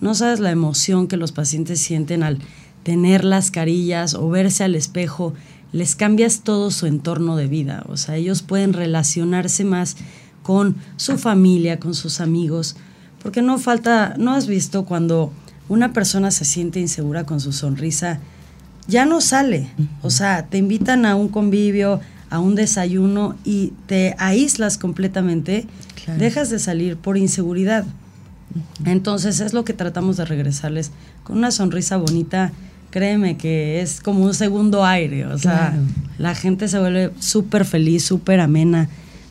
No 0.00 0.14
sabes 0.14 0.40
la 0.40 0.50
emoción 0.50 1.06
que 1.06 1.16
los 1.16 1.32
pacientes 1.32 1.80
sienten 1.80 2.22
al 2.22 2.38
tener 2.82 3.24
las 3.24 3.50
carillas 3.50 4.14
o 4.14 4.28
verse 4.28 4.64
al 4.64 4.74
espejo. 4.74 5.34
Les 5.72 5.94
cambias 5.94 6.42
todo 6.42 6.70
su 6.70 6.86
entorno 6.86 7.36
de 7.36 7.46
vida. 7.46 7.84
O 7.88 7.96
sea, 7.96 8.16
ellos 8.16 8.42
pueden 8.42 8.72
relacionarse 8.72 9.64
más 9.64 9.96
con 10.42 10.76
su 10.96 11.18
familia, 11.18 11.78
con 11.78 11.94
sus 11.94 12.20
amigos, 12.20 12.76
Porque 13.22 13.40
no 13.40 13.58
falta, 13.58 14.14
¿no 14.18 14.32
has 14.32 14.48
visto 14.48 14.84
cuando 14.84 15.32
una 15.68 15.92
persona 15.92 16.32
se 16.32 16.44
siente 16.44 16.80
insegura 16.80 17.24
con 17.24 17.40
su 17.40 17.52
sonrisa? 17.52 18.18
Ya 18.88 19.04
no 19.04 19.20
sale. 19.20 19.70
O 20.02 20.10
sea, 20.10 20.46
te 20.46 20.58
invitan 20.58 21.06
a 21.06 21.14
un 21.14 21.28
convivio, 21.28 22.00
a 22.30 22.40
un 22.40 22.56
desayuno 22.56 23.36
y 23.44 23.74
te 23.86 24.16
aíslas 24.18 24.76
completamente, 24.76 25.66
dejas 26.18 26.50
de 26.50 26.58
salir 26.58 26.96
por 26.96 27.16
inseguridad. 27.16 27.84
Entonces 28.84 29.40
es 29.40 29.52
lo 29.52 29.64
que 29.64 29.72
tratamos 29.72 30.16
de 30.16 30.24
regresarles 30.24 30.90
con 31.22 31.38
una 31.38 31.50
sonrisa 31.50 31.96
bonita. 31.96 32.52
Créeme 32.90 33.36
que 33.36 33.80
es 33.80 34.00
como 34.00 34.24
un 34.24 34.34
segundo 34.34 34.84
aire, 34.84 35.26
o 35.26 35.38
sea, 35.38 35.74
la 36.18 36.34
gente 36.34 36.68
se 36.68 36.78
vuelve 36.78 37.10
súper 37.20 37.64
feliz, 37.64 38.04
súper 38.04 38.40
amena. 38.40 38.88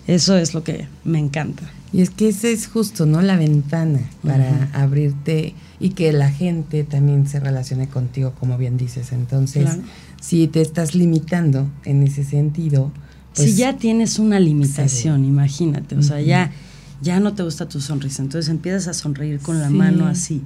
Eso 0.08 0.38
es 0.38 0.54
lo 0.54 0.64
que 0.64 0.88
me 1.04 1.20
encanta. 1.20 1.64
Y 1.94 2.02
es 2.02 2.10
que 2.10 2.30
ese 2.30 2.54
es 2.54 2.68
justo, 2.68 3.06
¿no? 3.06 3.22
La 3.22 3.36
ventana 3.36 4.00
para 4.24 4.70
abrirte 4.74 5.56
y 5.80 5.90
que 5.90 6.14
la 6.14 6.32
gente 6.32 6.84
también 6.84 7.28
se 7.28 7.40
relacione 7.40 7.90
contigo, 7.90 8.34
como 8.40 8.58
bien 8.58 8.78
dices. 8.78 9.12
Entonces, 9.12 9.68
si 10.22 10.48
te 10.48 10.62
estás 10.62 10.96
limitando 10.96 11.68
en 11.84 12.04
ese 12.04 12.24
sentido. 12.24 12.92
si 13.34 13.44
pues 13.44 13.58
ya 13.58 13.78
tienes 13.78 14.20
una 14.20 14.40
limitación, 14.40 15.26
imagínate, 15.26 15.98
o 15.98 16.04
sea, 16.04 16.22
ya, 16.22 16.52
ya 17.02 17.20
no 17.20 17.34
te 17.34 17.44
gusta 17.44 17.68
tu 17.68 17.82
sonrisa, 17.82 18.22
entonces 18.22 18.50
empiezas 18.50 18.88
a 18.88 18.94
sonreír 18.94 19.40
con 19.40 19.60
la 19.60 19.70
mano 19.70 20.06
así, 20.06 20.42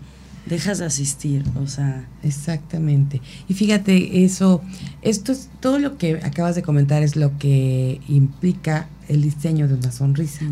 dejas 0.46 0.78
de 0.80 0.86
asistir, 0.86 1.44
o 1.62 1.68
sea. 1.68 2.08
Exactamente. 2.24 3.22
Y 3.48 3.54
fíjate, 3.54 4.24
eso, 4.24 4.62
esto 5.02 5.32
es 5.32 5.50
todo 5.60 5.80
lo 5.80 5.98
que 5.98 6.20
acabas 6.24 6.56
de 6.56 6.62
comentar 6.62 7.04
es 7.04 7.16
lo 7.16 7.38
que 7.38 8.02
implica 8.08 8.88
el 9.08 9.22
diseño 9.22 9.68
de 9.68 9.76
una 9.76 9.92
sonrisa. 9.92 10.46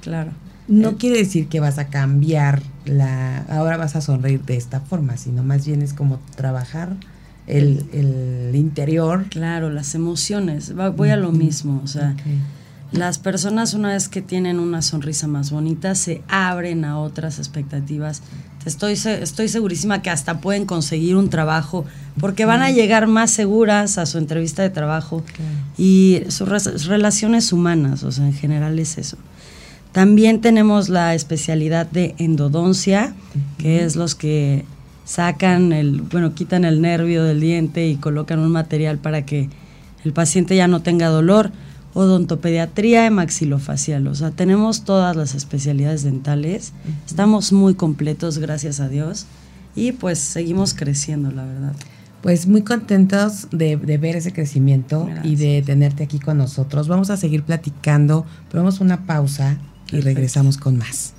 Claro. 0.00 0.32
No 0.66 0.96
quiere 0.96 1.18
decir 1.18 1.48
que 1.48 1.60
vas 1.60 1.78
a 1.78 1.88
cambiar 1.88 2.62
la, 2.86 3.38
ahora 3.50 3.76
vas 3.76 3.96
a 3.96 4.00
sonreír 4.00 4.42
de 4.42 4.56
esta 4.56 4.80
forma, 4.80 5.16
sino 5.16 5.42
más 5.42 5.66
bien 5.66 5.82
es 5.82 5.92
como 5.92 6.20
trabajar 6.36 6.96
el, 7.46 7.84
el 7.92 8.54
interior. 8.54 9.26
Claro, 9.28 9.70
las 9.70 9.94
emociones. 9.94 10.74
Voy 10.96 11.10
a 11.10 11.16
lo 11.16 11.32
mismo, 11.32 11.80
o 11.84 11.86
sea, 11.86 12.16
las 12.94 13.18
personas 13.18 13.74
una 13.74 13.88
vez 13.88 14.08
que 14.08 14.22
tienen 14.22 14.60
una 14.60 14.80
sonrisa 14.80 15.26
más 15.26 15.50
bonita 15.50 15.94
se 15.94 16.22
abren 16.28 16.84
a 16.84 16.98
otras 17.00 17.38
expectativas. 17.38 18.22
Estoy, 18.64 18.92
estoy 18.92 19.48
segurísima 19.48 20.00
que 20.00 20.10
hasta 20.10 20.40
pueden 20.40 20.64
conseguir 20.64 21.16
un 21.16 21.28
trabajo 21.28 21.84
porque 22.20 22.44
van 22.44 22.62
a 22.62 22.70
llegar 22.70 23.06
más 23.08 23.30
seguras 23.30 23.98
a 23.98 24.06
su 24.06 24.18
entrevista 24.18 24.62
de 24.62 24.70
trabajo 24.70 25.24
y 25.76 26.22
sus 26.28 26.86
relaciones 26.86 27.52
humanas, 27.52 28.04
o 28.04 28.12
sea, 28.12 28.26
en 28.26 28.32
general 28.32 28.78
es 28.78 28.96
eso. 28.96 29.18
También 29.92 30.40
tenemos 30.40 30.88
la 30.88 31.14
especialidad 31.14 31.86
de 31.90 32.14
endodoncia, 32.18 33.14
que 33.58 33.84
es 33.84 33.96
los 33.96 34.14
que 34.14 34.64
sacan 35.04 35.72
el, 35.72 36.00
bueno, 36.02 36.34
quitan 36.34 36.64
el 36.64 36.80
nervio 36.80 37.24
del 37.24 37.40
diente 37.40 37.86
y 37.86 37.96
colocan 37.96 38.38
un 38.38 38.50
material 38.50 38.98
para 38.98 39.26
que 39.26 39.50
el 40.04 40.12
paciente 40.12 40.56
ya 40.56 40.68
no 40.68 40.80
tenga 40.80 41.08
dolor. 41.08 41.50
Odontopediatría 41.94 43.06
y 43.06 43.10
maxilofacial, 43.10 44.08
o 44.08 44.14
sea, 44.14 44.32
tenemos 44.32 44.84
todas 44.84 45.14
las 45.14 45.34
especialidades 45.34 46.02
dentales. 46.02 46.72
Estamos 47.06 47.52
muy 47.52 47.74
completos, 47.74 48.38
gracias 48.38 48.80
a 48.80 48.88
Dios, 48.88 49.26
y 49.76 49.92
pues 49.92 50.18
seguimos 50.18 50.74
creciendo, 50.74 51.30
la 51.30 51.44
verdad. 51.44 51.72
Pues 52.20 52.46
muy 52.46 52.62
contentos 52.62 53.48
de, 53.50 53.76
ver 53.76 54.16
ese 54.16 54.32
crecimiento 54.32 55.08
y 55.22 55.36
de 55.36 55.62
tenerte 55.62 56.02
aquí 56.02 56.18
con 56.18 56.38
nosotros. 56.38 56.88
Vamos 56.88 57.10
a 57.10 57.16
seguir 57.16 57.42
platicando, 57.42 58.24
pero 58.48 58.62
vamos 58.62 58.80
a 58.80 58.84
una 58.84 59.06
pausa 59.06 59.58
y 59.92 60.00
regresamos 60.00 60.56
con 60.56 60.78
más. 60.78 61.12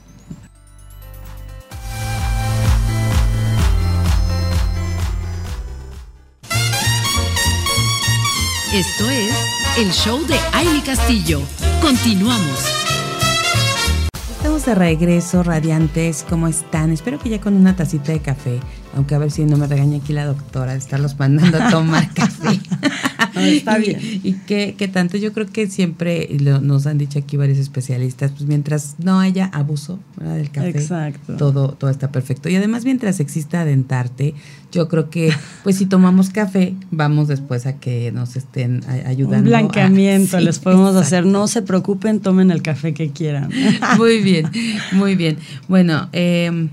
Esto 8.74 9.10
es 9.10 9.35
el 9.78 9.92
show 9.92 10.26
de 10.26 10.40
Aile 10.54 10.82
Castillo. 10.84 11.42
Continuamos. 11.82 12.66
Estamos 14.38 14.66
de 14.66 14.74
regreso, 14.74 15.44
radiantes. 15.44 16.26
¿Cómo 16.30 16.48
están? 16.48 16.92
Espero 16.92 17.20
que 17.20 17.30
ya 17.30 17.42
con 17.42 17.56
una 17.56 17.76
tacita 17.76 18.14
de 18.14 18.22
café, 18.22 18.62
aunque 18.96 19.16
a 19.16 19.18
ver 19.18 19.32
si 19.32 19.44
no 19.44 19.58
me 19.58 19.68
regaña 19.68 19.98
aquí 19.98 20.14
la 20.14 20.26
doctora 20.26 20.72
de 20.74 20.78
estarlos 20.78 21.20
mandando 21.20 21.62
a 21.62 21.70
tomar 21.70 22.10
café. 22.14 22.60
Está 23.48 23.78
bien. 23.78 24.00
Y, 24.24 24.34
que, 24.34 24.90
tanto, 24.92 25.18
yo 25.18 25.34
creo 25.34 25.48
que 25.48 25.68
siempre 25.68 26.30
nos 26.62 26.86
han 26.88 26.98
dicho 26.98 27.20
aquí 27.20 27.38
varios 27.38 27.58
especialistas, 27.58 28.32
pues 28.32 28.44
mientras 28.44 28.96
no 29.00 29.20
haya 29.20 29.46
abuso 29.48 30.00
del 30.18 30.52
café, 30.52 31.14
Todo, 31.38 31.70
todo 31.74 31.90
está 31.90 32.12
perfecto. 32.12 32.50
Y 32.50 32.56
además, 32.56 32.86
mientras 32.86 33.20
exista 33.20 33.62
adentarte, 33.62 34.34
yo 34.72 34.90
creo 34.90 35.10
que, 35.10 35.34
pues 35.64 35.78
si 35.78 35.86
tomamos 35.86 36.30
café, 36.30 36.76
vamos 36.92 37.30
después 37.30 37.66
a 37.66 37.80
que 37.80 38.12
nos 38.12 38.36
estén 38.36 38.84
ayudando. 39.06 39.38
Un 39.38 39.46
blanqueamiento 39.46 40.40
les 40.40 40.60
podemos 40.60 40.96
hacer. 40.96 41.26
No 41.26 41.48
se 41.48 41.62
preocupen, 41.62 42.20
tomen 42.20 42.52
el 42.52 42.62
café 42.62 42.94
que 42.94 43.12
quieran. 43.12 43.50
Muy 43.98 44.22
bien, 44.22 44.50
muy 44.94 45.16
bien. 45.16 45.38
Bueno, 45.68 46.10
eh, 46.12 46.70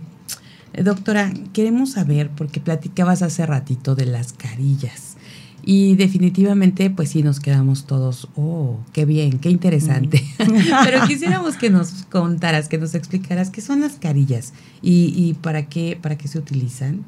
doctora, 0.83 1.33
queremos 1.52 1.93
saber, 1.93 2.31
porque 2.31 2.61
platicabas 2.61 3.23
hace 3.23 3.47
ratito 3.47 3.95
de 3.95 4.07
las 4.07 4.33
carillas. 4.33 5.12
Y 5.64 5.95
definitivamente, 5.95 6.90
pues 6.90 7.11
sí, 7.11 7.23
nos 7.23 7.38
quedamos 7.38 7.87
todos, 7.87 8.28
oh, 8.35 8.78
qué 8.92 9.04
bien, 9.04 9.38
qué 9.38 9.49
interesante. 9.49 10.25
Mm. 10.38 10.57
Pero 10.85 11.07
quisiéramos 11.07 11.57
que 11.57 11.71
nos 11.71 12.04
contaras, 12.11 12.69
que 12.69 12.78
nos 12.78 12.95
explicaras 12.95 13.50
qué 13.50 13.61
son 13.61 13.81
las 13.81 13.92
carillas 13.92 14.52
y, 14.83 15.14
y 15.16 15.35
para, 15.35 15.66
qué, 15.69 15.99
para 16.00 16.19
qué 16.19 16.26
se 16.26 16.38
utilizan 16.38 17.04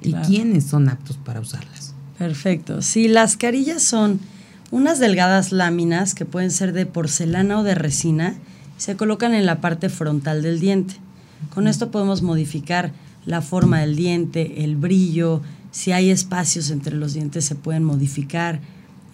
y 0.00 0.14
quiénes 0.14 0.64
son 0.64 0.88
aptos 0.88 1.18
para 1.18 1.40
usarlas. 1.40 1.94
Perfecto. 2.18 2.82
Sí, 2.82 3.08
las 3.08 3.36
carillas 3.36 3.82
son 3.82 4.20
unas 4.70 4.98
delgadas 4.98 5.52
láminas 5.52 6.14
que 6.14 6.24
pueden 6.24 6.50
ser 6.50 6.72
de 6.72 6.86
porcelana 6.86 7.58
o 7.58 7.62
de 7.62 7.74
resina, 7.74 8.34
se 8.76 8.96
colocan 8.96 9.34
en 9.34 9.46
la 9.46 9.60
parte 9.60 9.88
frontal 9.88 10.42
del 10.42 10.60
diente. 10.60 10.94
Con 11.54 11.68
esto 11.68 11.90
podemos 11.90 12.22
modificar 12.22 12.92
la 13.24 13.42
forma 13.42 13.80
del 13.80 13.96
diente, 13.96 14.64
el 14.64 14.76
brillo, 14.76 15.42
si 15.70 15.92
hay 15.92 16.10
espacios 16.10 16.70
entre 16.70 16.96
los 16.96 17.14
dientes 17.14 17.44
se 17.44 17.54
pueden 17.54 17.84
modificar, 17.84 18.60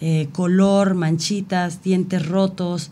eh, 0.01 0.27
color, 0.31 0.93
manchitas, 0.93 1.81
dientes 1.83 2.27
rotos. 2.27 2.91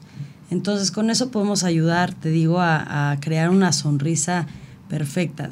Entonces 0.51 0.91
con 0.91 1.10
eso 1.10 1.32
podemos 1.32 1.63
ayudar, 1.63 2.13
te 2.13 2.29
digo, 2.29 2.60
a, 2.60 3.17
crear 3.20 3.50
una 3.50 3.74
sonrisa 3.74 4.48
perfecta. 4.89 5.50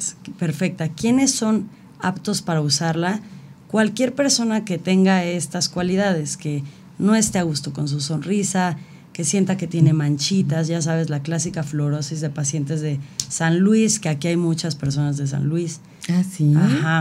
¿Quiénes 0.88 1.32
son 1.32 1.68
aptos 1.98 2.42
para 2.42 2.60
usarla? 2.60 3.20
Cualquier 3.68 4.14
persona 4.14 4.64
que 4.64 4.78
tenga 4.78 5.24
estas 5.24 5.68
cualidades, 5.68 6.36
que 6.36 6.62
no 6.98 7.14
esté 7.14 7.38
a 7.38 7.42
gusto 7.42 7.72
con 7.72 7.88
su 7.88 8.00
sonrisa, 8.00 8.76
que 9.12 9.24
sienta 9.24 9.56
que 9.56 9.66
tiene 9.66 9.92
manchitas, 9.92 10.68
ya 10.68 10.80
sabes, 10.80 11.10
la 11.10 11.22
clásica 11.22 11.62
fluorosis 11.62 12.20
de 12.20 12.30
pacientes 12.30 12.80
de 12.80 12.98
San 13.28 13.58
Luis, 13.58 14.00
que 14.00 14.08
aquí 14.08 14.28
hay 14.28 14.36
muchas 14.36 14.74
personas 14.74 15.16
de 15.18 15.26
San 15.26 15.48
Luis. 15.48 15.80
Ah, 16.08 16.24
sí. 16.24 16.52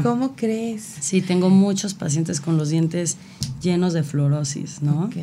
¿Cómo 0.03 0.35
crees? 0.35 0.83
Sí, 0.99 1.21
tengo 1.21 1.49
muchos 1.49 1.93
pacientes 1.93 2.39
con 2.39 2.57
los 2.57 2.69
dientes 2.69 3.17
llenos 3.61 3.93
de 3.93 4.03
fluorosis, 4.03 4.81
¿no? 4.81 5.05
Ok. 5.05 5.15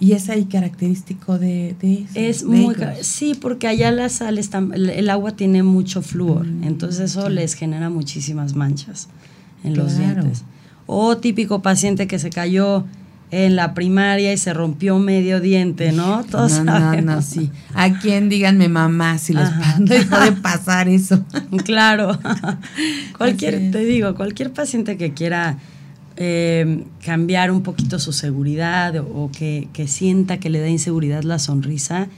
¿Y 0.00 0.12
es 0.12 0.28
ahí 0.30 0.46
característico 0.46 1.38
de, 1.38 1.76
eso? 1.80 2.12
Es 2.14 2.42
muy. 2.42 2.74
Sí, 3.02 3.34
porque 3.40 3.68
allá 3.68 3.92
la 3.92 4.08
sal 4.08 4.38
está, 4.38 4.58
el, 4.58 5.10
agua 5.10 5.32
tiene 5.32 5.62
mucho 5.62 6.02
flúor, 6.02 6.46
mm, 6.46 6.64
entonces 6.64 7.12
eso 7.12 7.28
les 7.28 7.54
genera 7.54 7.88
muchísimas 7.90 8.54
manchas 8.54 9.08
en 9.62 9.76
los 9.76 9.96
dientes. 9.96 10.42
O 10.86 11.18
típico 11.18 11.62
paciente 11.62 12.08
que 12.08 12.18
se 12.18 12.30
cayó 12.30 12.84
en 13.30 13.54
la 13.54 13.74
primaria 13.74 14.32
y 14.32 14.36
se 14.36 14.52
rompió 14.52 14.98
medio 14.98 15.40
diente, 15.40 15.92
¿no? 15.92 16.24
Todos 16.24 16.64
no, 16.64 16.78
no, 16.78 17.00
no, 17.00 17.22
sí. 17.22 17.50
A 17.74 17.98
quién 17.98 18.28
díganme 18.28 18.68
mamá 18.68 19.18
si 19.18 19.34
les 19.34 19.48
dejó 19.78 20.20
de 20.20 20.32
pasar 20.42 20.88
eso. 20.88 21.24
Claro. 21.64 22.18
cualquier, 23.18 23.70
te 23.70 23.84
digo, 23.84 24.14
cualquier 24.14 24.52
paciente 24.52 24.96
que 24.96 25.14
quiera 25.14 25.58
eh, 26.16 26.84
cambiar 27.04 27.52
un 27.52 27.62
poquito 27.62 28.00
su 28.00 28.12
seguridad 28.12 28.96
o, 28.96 29.30
que, 29.32 29.68
sienta 29.86 30.38
que 30.38 30.50
le 30.50 30.60
da 30.60 30.68
inseguridad 30.68 31.22
la 31.22 31.38
sonrisa, 31.38 32.08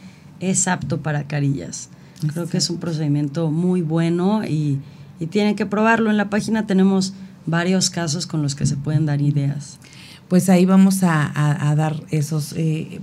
es 0.40 0.66
apto 0.66 1.02
para 1.02 1.24
carillas. 1.24 1.90
Creo 2.32 2.48
que 2.48 2.56
es 2.56 2.70
un 2.70 2.78
procedimiento 2.78 3.50
muy 3.50 3.82
bueno 3.82 4.44
y, 4.44 4.78
y 5.20 5.26
tienen 5.26 5.56
que 5.56 5.66
probarlo. 5.66 6.10
En 6.10 6.16
la 6.16 6.30
página 6.30 6.66
tenemos 6.66 7.12
varios 7.44 7.90
casos 7.90 8.26
con 8.26 8.40
los 8.40 8.54
que 8.54 8.64
se 8.64 8.76
pueden 8.76 9.04
dar 9.04 9.20
ideas 9.20 9.78
pues 10.32 10.48
ahí 10.48 10.64
vamos 10.64 11.02
a, 11.02 11.74
dar 11.76 12.04
esos, 12.10 12.54
eh, 12.56 13.00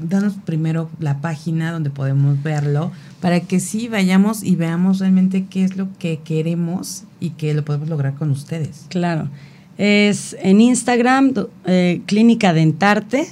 danos 0.00 0.32
primero 0.46 0.88
la 0.98 1.20
página 1.20 1.72
donde 1.72 1.90
podemos 1.90 2.42
verlo, 2.42 2.90
para 3.20 3.40
que 3.40 3.60
sí 3.60 3.88
vayamos 3.88 4.42
y 4.42 4.56
veamos 4.56 4.98
realmente 4.98 5.44
qué 5.44 5.62
es 5.62 5.76
lo 5.76 5.88
que 5.98 6.20
queremos 6.24 7.04
y 7.20 7.32
que 7.32 7.52
lo 7.52 7.66
podemos 7.66 7.90
lograr 7.90 8.14
con 8.14 8.30
ustedes. 8.30 8.86
Claro. 8.88 9.28
Es 9.76 10.34
en 10.40 10.62
Instagram, 10.62 11.34
eh, 11.66 12.00
Clínica 12.06 12.54
Dentarte, 12.54 13.28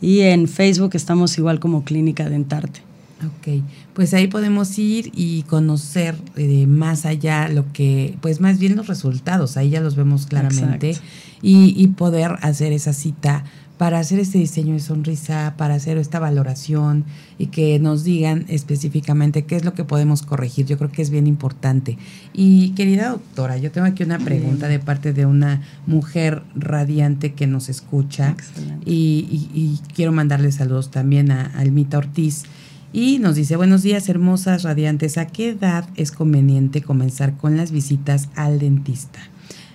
y 0.00 0.20
en 0.20 0.46
Facebook 0.46 0.90
estamos 0.94 1.36
igual 1.38 1.58
como 1.58 1.82
Clínica 1.82 2.30
Dentarte. 2.30 2.82
Ok, 3.18 3.64
pues 3.96 4.12
ahí 4.12 4.26
podemos 4.26 4.78
ir 4.78 5.10
y 5.14 5.44
conocer 5.44 6.16
eh, 6.36 6.66
más 6.66 7.06
allá 7.06 7.48
lo 7.48 7.72
que, 7.72 8.18
pues 8.20 8.42
más 8.42 8.58
bien 8.58 8.76
los 8.76 8.88
resultados, 8.88 9.56
ahí 9.56 9.70
ya 9.70 9.80
los 9.80 9.96
vemos 9.96 10.26
claramente 10.26 10.98
y, 11.40 11.72
y, 11.74 11.86
poder 11.88 12.32
hacer 12.42 12.74
esa 12.74 12.92
cita 12.92 13.44
para 13.78 13.98
hacer 13.98 14.18
este 14.18 14.36
diseño 14.36 14.74
de 14.74 14.80
sonrisa, 14.80 15.54
para 15.56 15.74
hacer 15.74 15.96
esta 15.96 16.18
valoración 16.18 17.06
y 17.38 17.46
que 17.46 17.78
nos 17.78 18.04
digan 18.04 18.44
específicamente 18.48 19.46
qué 19.46 19.56
es 19.56 19.64
lo 19.64 19.72
que 19.72 19.84
podemos 19.84 20.22
corregir. 20.22 20.66
Yo 20.66 20.76
creo 20.76 20.92
que 20.92 21.00
es 21.00 21.08
bien 21.08 21.26
importante. 21.26 21.96
Y 22.34 22.70
querida 22.70 23.08
doctora, 23.08 23.56
yo 23.56 23.70
tengo 23.70 23.86
aquí 23.86 24.02
una 24.02 24.18
pregunta 24.18 24.68
de 24.68 24.78
parte 24.78 25.14
de 25.14 25.24
una 25.24 25.62
mujer 25.86 26.42
radiante 26.54 27.32
que 27.32 27.46
nos 27.46 27.70
escucha 27.70 28.36
y, 28.84 29.48
y, 29.54 29.80
quiero 29.94 30.12
mandarle 30.12 30.52
saludos 30.52 30.90
también 30.90 31.30
a 31.30 31.46
Almita 31.56 31.96
Ortiz. 31.96 32.44
Y 32.92 33.18
nos 33.18 33.36
dice, 33.36 33.56
buenos 33.56 33.82
días, 33.82 34.08
hermosas, 34.08 34.62
radiantes. 34.62 35.18
¿A 35.18 35.26
qué 35.26 35.50
edad 35.50 35.88
es 35.96 36.12
conveniente 36.12 36.82
comenzar 36.82 37.36
con 37.36 37.56
las 37.56 37.70
visitas 37.70 38.28
al 38.34 38.58
dentista? 38.58 39.18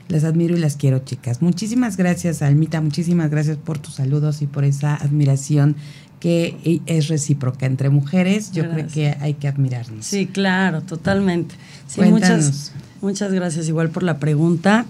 Las 0.08 0.24
admiro 0.24 0.58
y 0.58 0.60
las 0.60 0.76
quiero, 0.76 1.00
chicas. 1.00 1.42
Muchísimas 1.42 1.98
gracias, 1.98 2.42
Almita. 2.42 2.82
Muchísimas 2.82 3.30
gracias 3.30 3.58
por 3.58 3.78
tus 3.78 3.96
saludos 3.96 4.42
y 4.42 4.48
por 4.48 4.64
esa 4.64 4.96
admiración 4.96 5.76
que 6.20 6.82
es 6.86 7.08
recíproca 7.08 7.66
entre 7.66 7.90
mujeres. 7.90 8.52
Yo 8.52 8.70
creo 8.70 8.88
que 8.88 9.18
hay 9.20 9.34
que 9.34 9.48
admirarnos. 9.48 10.06
Sí, 10.06 10.28
claro, 10.28 10.82
totalmente. 10.82 11.56
Sí, 11.88 12.02
muchas, 12.02 12.74
muchas 13.02 13.32
gracias 13.34 13.68
igual 13.68 13.90
por 13.90 14.04
la 14.04 14.20
pregunta. 14.20 14.86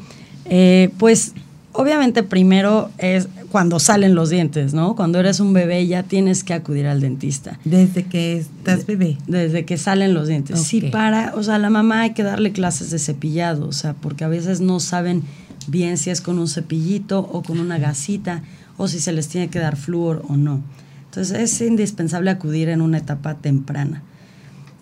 Eh, 0.45 0.89
pues 0.97 1.33
obviamente 1.71 2.23
primero 2.23 2.91
es 2.97 3.29
cuando 3.51 3.79
salen 3.79 4.15
los 4.15 4.29
dientes, 4.29 4.73
¿no? 4.73 4.95
Cuando 4.95 5.19
eres 5.19 5.39
un 5.39 5.51
bebé 5.51 5.85
ya 5.85 6.03
tienes 6.03 6.43
que 6.43 6.53
acudir 6.53 6.87
al 6.87 7.01
dentista. 7.01 7.59
Desde 7.65 8.03
que 8.05 8.37
estás 8.37 8.85
bebé. 8.85 9.17
Desde 9.27 9.65
que 9.65 9.77
salen 9.77 10.13
los 10.13 10.27
dientes. 10.27 10.61
Sí, 10.61 10.81
para, 10.81 11.33
o 11.35 11.43
sea, 11.43 11.55
a 11.55 11.59
la 11.59 11.69
mamá 11.69 12.01
hay 12.01 12.13
que 12.13 12.23
darle 12.23 12.53
clases 12.53 12.91
de 12.91 12.99
cepillado, 12.99 13.67
o 13.67 13.73
sea, 13.73 13.93
porque 13.93 14.23
a 14.23 14.29
veces 14.29 14.61
no 14.61 14.79
saben 14.79 15.23
bien 15.67 15.97
si 15.97 16.09
es 16.09 16.21
con 16.21 16.39
un 16.39 16.47
cepillito 16.47 17.19
o 17.19 17.43
con 17.43 17.59
una 17.59 17.77
gasita 17.77 18.41
o 18.77 18.87
si 18.87 18.99
se 18.99 19.11
les 19.11 19.27
tiene 19.27 19.49
que 19.49 19.59
dar 19.59 19.75
flúor 19.75 20.23
o 20.29 20.37
no. 20.37 20.63
Entonces 21.05 21.37
es 21.37 21.61
indispensable 21.61 22.31
acudir 22.31 22.69
en 22.69 22.81
una 22.81 22.99
etapa 22.99 23.35
temprana. 23.35 24.01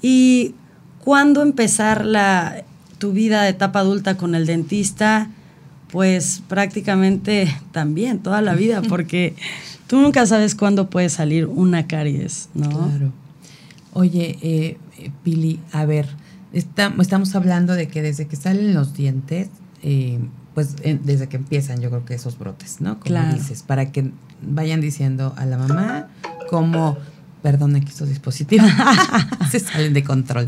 ¿Y 0.01 0.53
cuándo 1.03 1.41
empezar 1.41 2.05
la, 2.05 2.63
tu 2.99 3.13
vida 3.13 3.43
de 3.43 3.49
etapa 3.49 3.79
adulta 3.79 4.15
con 4.15 4.35
el 4.35 4.45
dentista? 4.45 5.31
Pues 5.91 6.41
prácticamente 6.47 7.53
también 7.71 8.19
toda 8.19 8.41
la 8.41 8.55
vida, 8.55 8.81
porque 8.89 9.35
tú 9.87 9.99
nunca 9.99 10.25
sabes 10.25 10.55
cuándo 10.55 10.89
puede 10.89 11.09
salir 11.09 11.45
una 11.45 11.87
caries, 11.87 12.49
¿no? 12.53 12.69
Claro. 12.69 13.11
Oye, 13.93 14.37
eh, 14.41 14.77
Pili, 15.23 15.59
a 15.71 15.85
ver, 15.85 16.07
estamos 16.53 17.35
hablando 17.35 17.73
de 17.73 17.87
que 17.87 18.01
desde 18.01 18.27
que 18.27 18.35
salen 18.35 18.73
los 18.73 18.93
dientes, 18.93 19.49
eh, 19.81 20.19
pues 20.53 20.75
desde 20.77 21.27
que 21.27 21.37
empiezan 21.37 21.79
yo 21.81 21.89
creo 21.89 22.05
que 22.05 22.13
esos 22.13 22.37
brotes, 22.37 22.81
¿no? 22.81 22.99
Como 22.99 23.33
dices, 23.33 23.63
para 23.63 23.91
que 23.91 24.11
vayan 24.41 24.81
diciendo 24.81 25.33
a 25.37 25.45
la 25.45 25.57
mamá 25.57 26.07
cómo 26.49 26.97
perdón, 27.41 27.75
aquí 27.75 27.87
estos 27.87 28.09
dispositivos 28.09 28.69
se 29.51 29.59
salen 29.59 29.93
de 29.93 30.03
control. 30.03 30.45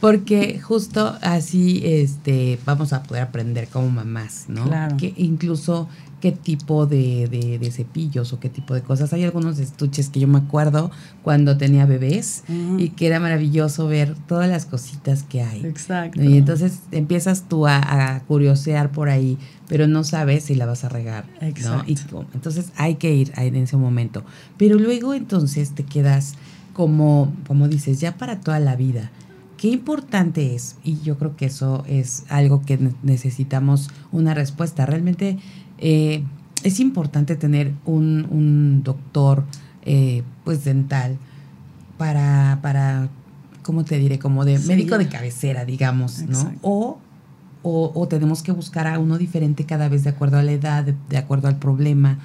porque 0.00 0.60
justo 0.60 1.16
así 1.22 1.82
este, 1.84 2.58
vamos 2.64 2.92
a 2.92 3.02
poder 3.02 3.22
aprender 3.22 3.68
como 3.68 3.90
mamás, 3.90 4.44
¿no? 4.48 4.64
Claro. 4.64 4.96
Que 4.96 5.12
incluso 5.16 5.88
qué 6.24 6.32
tipo 6.32 6.86
de, 6.86 7.28
de, 7.28 7.70
cepillos 7.70 8.32
o 8.32 8.40
qué 8.40 8.48
tipo 8.48 8.72
de 8.72 8.80
cosas. 8.80 9.12
Hay 9.12 9.24
algunos 9.24 9.58
estuches 9.58 10.08
que 10.08 10.20
yo 10.20 10.26
me 10.26 10.38
acuerdo 10.38 10.90
cuando 11.22 11.58
tenía 11.58 11.84
bebés 11.84 12.44
y 12.78 12.88
que 12.88 13.08
era 13.08 13.20
maravilloso 13.20 13.88
ver 13.88 14.16
todas 14.26 14.48
las 14.48 14.64
cositas 14.64 15.22
que 15.22 15.42
hay. 15.42 15.66
Exacto. 15.66 16.22
Y 16.22 16.38
entonces 16.38 16.80
empiezas 16.92 17.46
tú 17.46 17.66
a, 17.66 18.22
curiosear 18.26 18.90
por 18.90 19.10
ahí, 19.10 19.36
pero 19.68 19.86
no 19.86 20.02
sabes 20.02 20.44
si 20.44 20.54
la 20.54 20.64
vas 20.64 20.84
a 20.84 20.88
regar. 20.88 21.26
Exacto. 21.42 21.84
Y, 21.86 21.98
entonces 22.32 22.72
hay 22.76 22.94
que 22.94 23.14
ir 23.14 23.30
en 23.36 23.56
ese 23.56 23.76
momento. 23.76 24.24
Pero 24.56 24.78
luego 24.78 25.12
entonces 25.12 25.74
te 25.74 25.84
quedas 25.84 26.36
como, 26.72 27.34
como 27.46 27.68
dices, 27.68 28.00
ya 28.00 28.16
para 28.16 28.40
toda 28.40 28.60
la 28.60 28.76
vida 28.76 29.10
qué 29.64 29.70
importante 29.70 30.54
es, 30.54 30.76
y 30.84 31.00
yo 31.00 31.16
creo 31.16 31.36
que 31.36 31.46
eso 31.46 31.84
es 31.88 32.24
algo 32.28 32.60
que 32.66 32.78
necesitamos 33.02 33.88
una 34.12 34.34
respuesta. 34.34 34.84
Realmente 34.84 35.38
eh, 35.78 36.22
es 36.62 36.80
importante 36.80 37.36
tener 37.36 37.72
un, 37.84 38.82
doctor 38.82 39.44
eh, 39.82 40.22
pues 40.44 40.64
dental 40.64 41.18
para, 41.98 42.58
para, 42.62 43.08
¿cómo 43.62 43.84
te 43.84 43.98
diré? 43.98 44.18
Como 44.18 44.44
de 44.44 44.58
médico 44.58 44.98
de 44.98 45.08
cabecera, 45.08 45.64
digamos, 45.64 46.22
¿no? 46.22 46.54
O, 46.62 46.98
o, 47.66 48.08
tenemos 48.08 48.42
que 48.42 48.52
buscar 48.52 48.86
a 48.86 48.98
uno 48.98 49.16
diferente 49.16 49.64
cada 49.64 49.88
vez 49.88 50.04
de 50.04 50.10
acuerdo 50.10 50.36
a 50.36 50.42
la 50.42 50.52
edad, 50.52 50.84
de, 50.84 51.16
acuerdo 51.16 51.48
al 51.48 51.56
problema. 51.56 52.18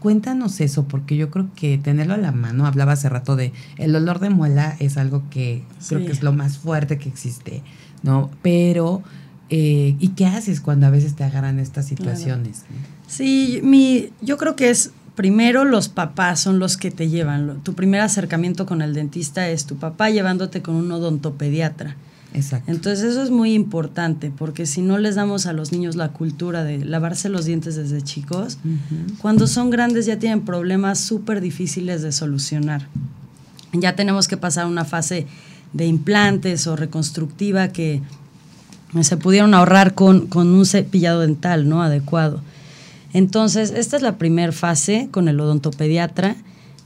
Cuéntanos 0.00 0.60
eso, 0.60 0.84
porque 0.88 1.16
yo 1.16 1.30
creo 1.30 1.48
que 1.54 1.76
tenerlo 1.76 2.14
a 2.14 2.16
la 2.16 2.32
mano, 2.32 2.66
hablaba 2.66 2.92
hace 2.92 3.10
rato 3.10 3.36
de 3.36 3.52
el 3.76 3.92
dolor 3.92 4.20
de 4.20 4.30
muela 4.30 4.74
es 4.78 4.96
algo 4.96 5.24
que 5.28 5.64
creo 5.86 6.06
que 6.06 6.12
es 6.12 6.22
lo 6.22 6.32
más 6.32 6.56
fuerte 6.56 6.96
que 6.96 7.10
existe, 7.10 7.62
¿no? 8.02 8.30
Pero, 8.40 9.02
eh, 9.48 9.96
¿y 9.98 10.08
qué 10.08 10.26
haces 10.26 10.60
cuando 10.60 10.86
a 10.86 10.90
veces 10.90 11.14
te 11.14 11.24
agarran 11.24 11.58
estas 11.58 11.86
situaciones? 11.86 12.62
Sí, 13.06 13.60
mi, 13.62 14.10
yo 14.20 14.36
creo 14.36 14.56
que 14.56 14.70
es 14.70 14.90
primero 15.14 15.64
los 15.64 15.88
papás 15.88 16.40
son 16.40 16.58
los 16.58 16.76
que 16.76 16.90
te 16.90 17.08
llevan. 17.08 17.60
Tu 17.62 17.74
primer 17.74 18.00
acercamiento 18.00 18.66
con 18.66 18.82
el 18.82 18.94
dentista 18.94 19.48
es 19.48 19.64
tu 19.64 19.76
papá 19.76 20.10
llevándote 20.10 20.62
con 20.62 20.74
un 20.74 20.90
odontopediatra. 20.92 21.96
Exacto. 22.34 22.70
Entonces 22.70 23.12
eso 23.12 23.22
es 23.22 23.30
muy 23.30 23.54
importante 23.54 24.30
porque 24.36 24.66
si 24.66 24.82
no 24.82 24.98
les 24.98 25.14
damos 25.14 25.46
a 25.46 25.54
los 25.54 25.72
niños 25.72 25.96
la 25.96 26.08
cultura 26.10 26.64
de 26.64 26.84
lavarse 26.84 27.30
los 27.30 27.46
dientes 27.46 27.76
desde 27.76 28.02
chicos, 28.02 28.58
cuando 29.22 29.46
son 29.46 29.70
grandes 29.70 30.04
ya 30.04 30.18
tienen 30.18 30.44
problemas 30.44 31.00
súper 31.00 31.40
difíciles 31.40 32.02
de 32.02 32.12
solucionar. 32.12 32.86
Ya 33.72 33.96
tenemos 33.96 34.28
que 34.28 34.36
pasar 34.36 34.66
una 34.66 34.84
fase 34.84 35.26
de 35.72 35.86
implantes 35.86 36.66
o 36.66 36.76
reconstructiva 36.76 37.68
que 37.68 38.02
se 39.02 39.16
pudieron 39.16 39.54
ahorrar 39.54 39.94
con, 39.94 40.26
con 40.26 40.48
un 40.54 40.66
cepillado 40.66 41.20
dental 41.20 41.68
¿no? 41.68 41.82
adecuado. 41.82 42.40
Entonces, 43.12 43.72
esta 43.74 43.96
es 43.96 44.02
la 44.02 44.18
primera 44.18 44.52
fase 44.52 45.08
con 45.10 45.28
el 45.28 45.40
odontopediatra. 45.40 46.36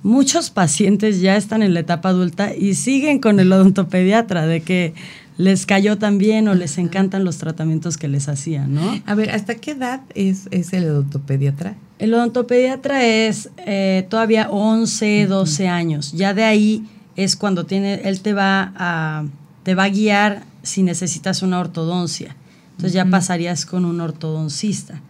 Muchos 0.03 0.51
pacientes 0.51 1.21
ya 1.21 1.37
están 1.37 1.63
en 1.63 1.75
la 1.75 1.81
etapa 1.81 2.11
adulta 2.11 2.55
y 2.55 2.75
siguen 2.75 3.19
con 3.19 3.41
el 3.41 3.53
odontopediatra 3.53 4.47
de 4.47 4.63
que 4.63 4.95
les 5.41 5.65
cayó 5.67 5.97
también 5.99 6.49
o 6.49 6.55
les 6.55 6.77
encantan 6.79 7.25
los 7.25 7.39
tratamientos 7.39 7.97
que 7.97 8.09
les 8.09 8.29
hacían, 8.29 8.75
¿no? 8.75 9.01
A 9.07 9.15
ver, 9.15 9.31
¿hasta 9.31 9.55
qué 9.55 9.73
edad 9.73 10.03
es, 10.15 10.47
el 10.51 10.85
odontopediatra? 10.85 11.77
El 11.99 12.13
odontopediatra 12.15 13.05
es 13.07 13.51
eh, 13.59 14.07
todavía 14.11 14.51
11, 14.51 15.27
12 15.27 15.69
años. 15.69 16.13
Ya 16.13 16.35
de 16.35 16.45
ahí 16.45 16.85
es 17.17 17.37
cuando 17.37 17.65
tiene, 17.65 18.03
él 18.05 18.21
te 18.21 18.35
va 18.35 18.73
a, 18.77 19.25
te 19.63 19.75
va 19.75 19.85
a 19.85 19.89
guiar 19.89 20.45
si 20.63 20.83
necesitas 20.83 21.43
una 21.43 21.61
ortodoncia. 21.61 22.37
Entonces 22.73 22.93
ya 22.93 23.05
pasarías 23.05 23.67
con 23.67 23.85
un 23.85 24.01
ortodoncista. 24.01 25.01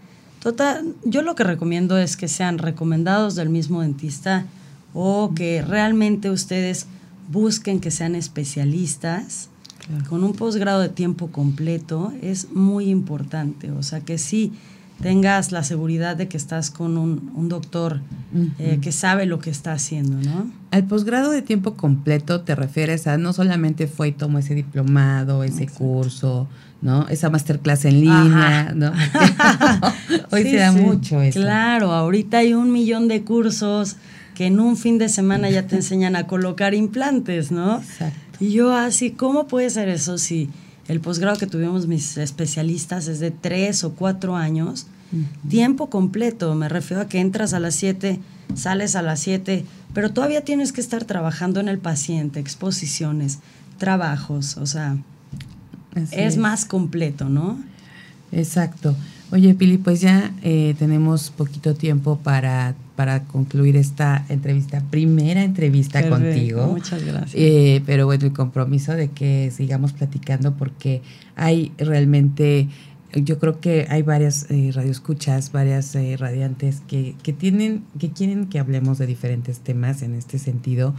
Total, 0.41 0.95
yo 1.05 1.23
lo 1.23 1.35
que 1.35 1.45
recomiendo 1.45 1.99
es 1.99 2.17
que 2.17 2.27
sean 2.27 2.59
recomendados 2.59 3.35
del 3.35 3.49
mismo 3.49 3.83
dentista 3.83 4.47
o 4.95 5.33
que 5.35 5.63
realmente 5.63 6.31
ustedes 6.31 6.87
busquen 7.31 7.81
que 7.81 7.91
sean 7.91 8.15
especialistas 8.15 9.51
con 10.09 10.25
un 10.25 10.33
posgrado 10.35 10.81
de 10.81 10.89
tiempo 10.89 11.29
completo 11.29 12.13
es 12.23 12.53
muy 12.53 12.91
importante. 12.91 13.71
O 13.73 13.83
sea, 13.83 14.01
que 14.01 14.19
sí 14.19 14.53
tengas 15.03 15.53
la 15.53 15.63
seguridad 15.65 16.17
de 16.17 16.29
que 16.29 16.37
estás 16.37 16.71
con 16.71 16.99
un, 16.99 17.49
doctor 17.49 18.01
eh, 18.59 18.79
que 18.81 18.93
sabe 18.93 19.27
lo 19.27 19.39
que 19.39 19.51
está 19.51 19.73
haciendo, 19.73 20.17
¿no? 20.19 20.51
Al 20.71 20.85
posgrado 20.85 21.31
de 21.31 21.43
tiempo 21.43 21.75
completo 21.75 22.43
te 22.43 22.55
refieres 22.55 23.07
a 23.07 23.19
no 23.19 23.33
solamente 23.33 23.87
fue 23.87 24.09
y 24.09 24.13
tomó 24.13 24.39
ese 24.39 24.55
diplomado, 24.55 25.43
ese 25.43 25.67
curso, 25.67 26.49
¿no? 26.83 27.09
Esa 27.09 27.31
masterclass 27.31 27.87
en 27.87 28.01
línea, 28.01 28.73
¿no? 28.75 28.93
Hoy 30.31 30.43
se 30.43 30.57
da 30.57 30.73
mucho 30.73 31.21
eso. 31.23 31.41
Claro, 31.41 31.93
ahorita 31.93 32.39
hay 32.39 32.55
un 32.55 32.71
millón 32.73 33.09
de 33.09 33.23
cursos 33.23 33.97
que 34.35 34.47
en 34.47 34.61
un 34.61 34.77
fin 34.77 34.99
de 34.99 35.09
semana 35.09 35.51
ya 35.51 35.67
te 35.67 35.77
enseñan 35.77 36.15
a 36.15 36.27
colocar 36.27 36.75
implantes, 36.75 37.51
¿no? 37.51 37.79
Exacto. 37.79 38.19
Y 38.39 38.53
yo 38.53 38.75
así, 38.75 39.11
¿cómo 39.11 39.47
puede 39.47 39.69
ser 39.71 39.89
eso 39.89 40.17
si 40.17 40.49
el 40.91 41.01
posgrado 41.01 41.39
que 41.39 41.47
tuvimos 41.47 41.87
mis 41.87 42.17
especialistas 42.17 43.07
es 43.07 43.21
de 43.21 43.31
tres 43.31 43.85
o 43.85 43.93
cuatro 43.95 44.35
años? 44.35 44.87
Tiempo 45.49 45.89
completo, 45.89 46.55
me 46.55 46.69
refiero 46.69 47.03
a 47.03 47.09
que 47.09 47.21
entras 47.21 47.53
a 47.53 47.61
las 47.61 47.75
siete, 47.77 48.21
sales 48.55 48.97
a 48.97 49.03
las 49.03 49.21
siete, 49.21 49.65
pero 49.95 50.13
todavía 50.13 50.45
tienes 50.45 50.73
que 50.73 50.81
estar 50.81 51.05
trabajando 51.05 51.61
en 51.61 51.69
el 51.69 51.79
paciente, 51.79 52.41
exposiciones, 52.41 53.39
trabajos, 53.79 54.57
o 54.57 54.67
sea, 54.67 54.97
es, 56.13 56.37
más 56.37 56.65
completo, 56.65 57.29
¿no? 57.29 57.59
Exacto. 58.33 58.97
Oye, 59.33 59.55
Pili, 59.55 59.79
pues 59.79 60.01
ya 60.01 60.33
eh, 60.43 60.75
tenemos 60.79 61.31
poquito 61.31 61.75
tiempo 61.75 62.19
para, 62.19 62.75
para 62.97 63.23
concluir 63.25 63.77
esta 63.77 64.25
entrevista, 64.29 64.83
primera 64.91 65.45
entrevista 65.45 66.09
contigo. 66.09 66.67
Muchas 66.67 67.05
gracias. 67.05 67.35
Eh, 67.35 67.81
pero 67.87 68.07
bueno, 68.07 68.27
el 68.27 68.33
compromiso 68.33 68.93
de 68.93 69.09
que 69.09 69.53
sigamos 69.57 69.93
platicando 69.93 70.55
porque 70.55 71.01
hay 71.37 71.73
realmente, 71.79 72.69
yo 73.15 73.39
creo 73.39 73.61
que 73.61 73.87
hay 73.89 74.03
varias 74.03 74.51
eh, 74.51 74.73
radioescuchas, 74.75 75.53
varias 75.53 75.95
eh, 75.95 76.17
radiantes 76.19 76.83
que, 76.89 77.15
que 77.23 77.33
tienen, 77.33 77.85
que 78.01 78.11
quieren 78.11 78.47
que 78.47 78.59
hablemos 78.59 78.99
de 78.99 79.07
diferentes 79.07 79.61
temas 79.61 80.03
en 80.03 80.15
este 80.15 80.39
sentido. 80.39 80.93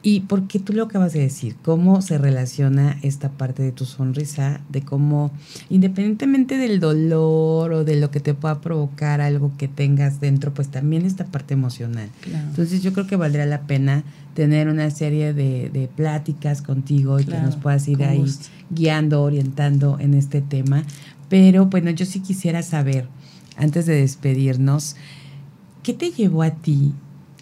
Y 0.00 0.20
porque 0.20 0.60
tú 0.60 0.72
lo 0.72 0.84
acabas 0.84 1.12
de 1.12 1.20
decir, 1.20 1.56
cómo 1.62 2.02
se 2.02 2.18
relaciona 2.18 2.96
esta 3.02 3.30
parte 3.30 3.64
de 3.64 3.72
tu 3.72 3.84
sonrisa, 3.84 4.60
de 4.68 4.82
cómo, 4.82 5.32
independientemente 5.70 6.56
del 6.56 6.78
dolor 6.78 7.72
o 7.72 7.84
de 7.84 7.96
lo 7.96 8.12
que 8.12 8.20
te 8.20 8.32
pueda 8.32 8.60
provocar 8.60 9.20
algo 9.20 9.50
que 9.58 9.66
tengas 9.66 10.20
dentro, 10.20 10.54
pues 10.54 10.68
también 10.68 11.04
esta 11.04 11.26
parte 11.26 11.54
emocional. 11.54 12.10
Claro. 12.20 12.46
Entonces 12.48 12.82
yo 12.82 12.92
creo 12.92 13.08
que 13.08 13.16
valdría 13.16 13.44
la 13.44 13.62
pena 13.62 14.04
tener 14.34 14.68
una 14.68 14.88
serie 14.90 15.34
de, 15.34 15.68
de 15.68 15.88
pláticas 15.88 16.62
contigo 16.62 17.18
y 17.18 17.24
que 17.24 17.38
nos 17.38 17.56
puedas 17.56 17.88
ir 17.88 18.04
ahí 18.04 18.18
gusto. 18.18 18.46
guiando, 18.70 19.22
orientando 19.22 19.98
en 19.98 20.14
este 20.14 20.42
tema. 20.42 20.84
Pero 21.28 21.66
bueno, 21.66 21.90
yo 21.90 22.06
sí 22.06 22.20
quisiera 22.20 22.62
saber, 22.62 23.08
antes 23.56 23.86
de 23.86 23.94
despedirnos, 23.94 24.94
¿qué 25.82 25.92
te 25.92 26.12
llevó 26.12 26.44
a 26.44 26.50
ti 26.50 26.94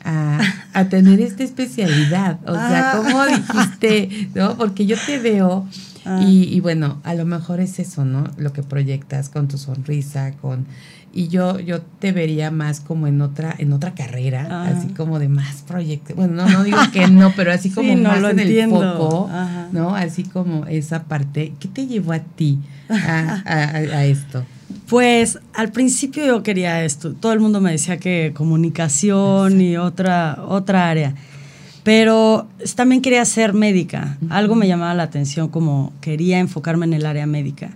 a, 0.06 0.38
a 0.72 0.84
tener 0.88 1.20
esta 1.20 1.42
especialidad? 1.42 2.38
O 2.46 2.54
sea, 2.54 2.92
Ah. 2.92 2.96
¿cómo 2.96 3.26
dijiste? 3.26 4.28
¿No? 4.34 4.56
Porque 4.56 4.86
yo 4.86 4.96
te 5.04 5.18
veo 5.18 5.66
Ah. 6.08 6.20
y, 6.22 6.44
y 6.44 6.60
bueno, 6.60 7.00
a 7.02 7.14
lo 7.14 7.24
mejor 7.26 7.58
es 7.60 7.80
eso, 7.80 8.04
¿no? 8.04 8.24
Lo 8.38 8.52
que 8.52 8.62
proyectas 8.62 9.28
con 9.28 9.48
tu 9.48 9.58
sonrisa, 9.58 10.32
con 10.40 10.64
y 11.12 11.28
yo 11.28 11.58
yo 11.58 11.80
te 11.80 12.12
vería 12.12 12.50
más 12.50 12.80
como 12.80 13.06
en 13.06 13.22
otra 13.22 13.54
en 13.58 13.72
otra 13.72 13.94
carrera, 13.94 14.46
Ah. 14.50 14.68
así 14.68 14.88
como 14.88 15.18
de 15.18 15.28
más 15.28 15.62
proyectos. 15.66 16.14
Bueno, 16.14 16.34
no 16.34 16.48
no 16.48 16.62
digo 16.62 16.78
que 16.92 17.08
no, 17.08 17.32
pero 17.34 17.50
así 17.52 17.68
Sí, 17.70 17.74
como 17.74 17.94
no, 17.96 18.10
más 18.10 18.20
lo 18.20 18.28
en 18.30 18.38
entiendo. 18.38 18.82
el 18.82 18.96
foco, 18.98 19.28
Ajá. 19.32 19.68
¿no? 19.72 19.96
Así 19.96 20.22
como 20.24 20.66
esa 20.66 21.04
parte. 21.04 21.54
¿Qué 21.58 21.66
te 21.68 21.86
llevó 21.88 22.12
a 22.12 22.20
ti 22.20 22.60
a- 22.88 23.42
a 23.44 24.04
esto? 24.04 24.44
Pues 24.88 25.38
al 25.54 25.72
principio 25.72 26.24
yo 26.24 26.42
quería 26.42 26.84
esto. 26.84 27.12
Todo 27.12 27.32
el 27.32 27.40
mundo 27.40 27.60
me 27.60 27.72
decía 27.72 27.96
que 27.96 28.32
comunicación 28.34 29.60
y 29.60 29.76
otra, 29.76 30.44
otra 30.46 30.88
área. 30.88 31.14
Pero 31.82 32.48
también 32.74 33.02
quería 33.02 33.24
ser 33.24 33.52
médica. 33.52 34.18
Algo 34.28 34.54
me 34.54 34.68
llamaba 34.68 34.94
la 34.94 35.04
atención 35.04 35.48
como 35.48 35.92
quería 36.00 36.38
enfocarme 36.38 36.86
en 36.86 36.94
el 36.94 37.06
área 37.06 37.26
médica. 37.26 37.70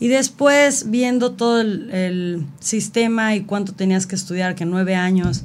Y 0.00 0.08
después, 0.08 0.90
viendo 0.90 1.32
todo 1.32 1.60
el, 1.60 1.90
el 1.90 2.46
sistema 2.58 3.34
y 3.34 3.42
cuánto 3.42 3.72
tenías 3.72 4.06
que 4.06 4.16
estudiar, 4.16 4.54
que 4.54 4.64
nueve 4.64 4.94
años, 4.94 5.42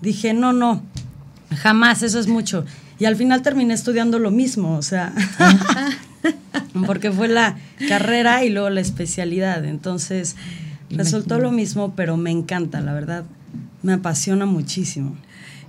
dije, 0.00 0.34
no, 0.34 0.52
no, 0.52 0.82
jamás, 1.56 2.02
eso 2.02 2.18
es 2.18 2.26
mucho. 2.26 2.64
Y 2.98 3.04
al 3.04 3.16
final 3.16 3.42
terminé 3.42 3.74
estudiando 3.74 4.18
lo 4.18 4.30
mismo, 4.30 4.76
o 4.76 4.82
sea, 4.82 5.12
porque 6.86 7.10
fue 7.10 7.28
la 7.28 7.56
carrera 7.88 8.44
y 8.44 8.50
luego 8.50 8.70
la 8.70 8.80
especialidad. 8.80 9.64
Entonces, 9.64 10.36
resultó 10.90 11.38
lo 11.38 11.50
mismo, 11.50 11.94
pero 11.94 12.16
me 12.16 12.30
encanta, 12.30 12.80
la 12.80 12.92
verdad, 12.92 13.24
me 13.82 13.92
apasiona 13.94 14.46
muchísimo. 14.46 15.16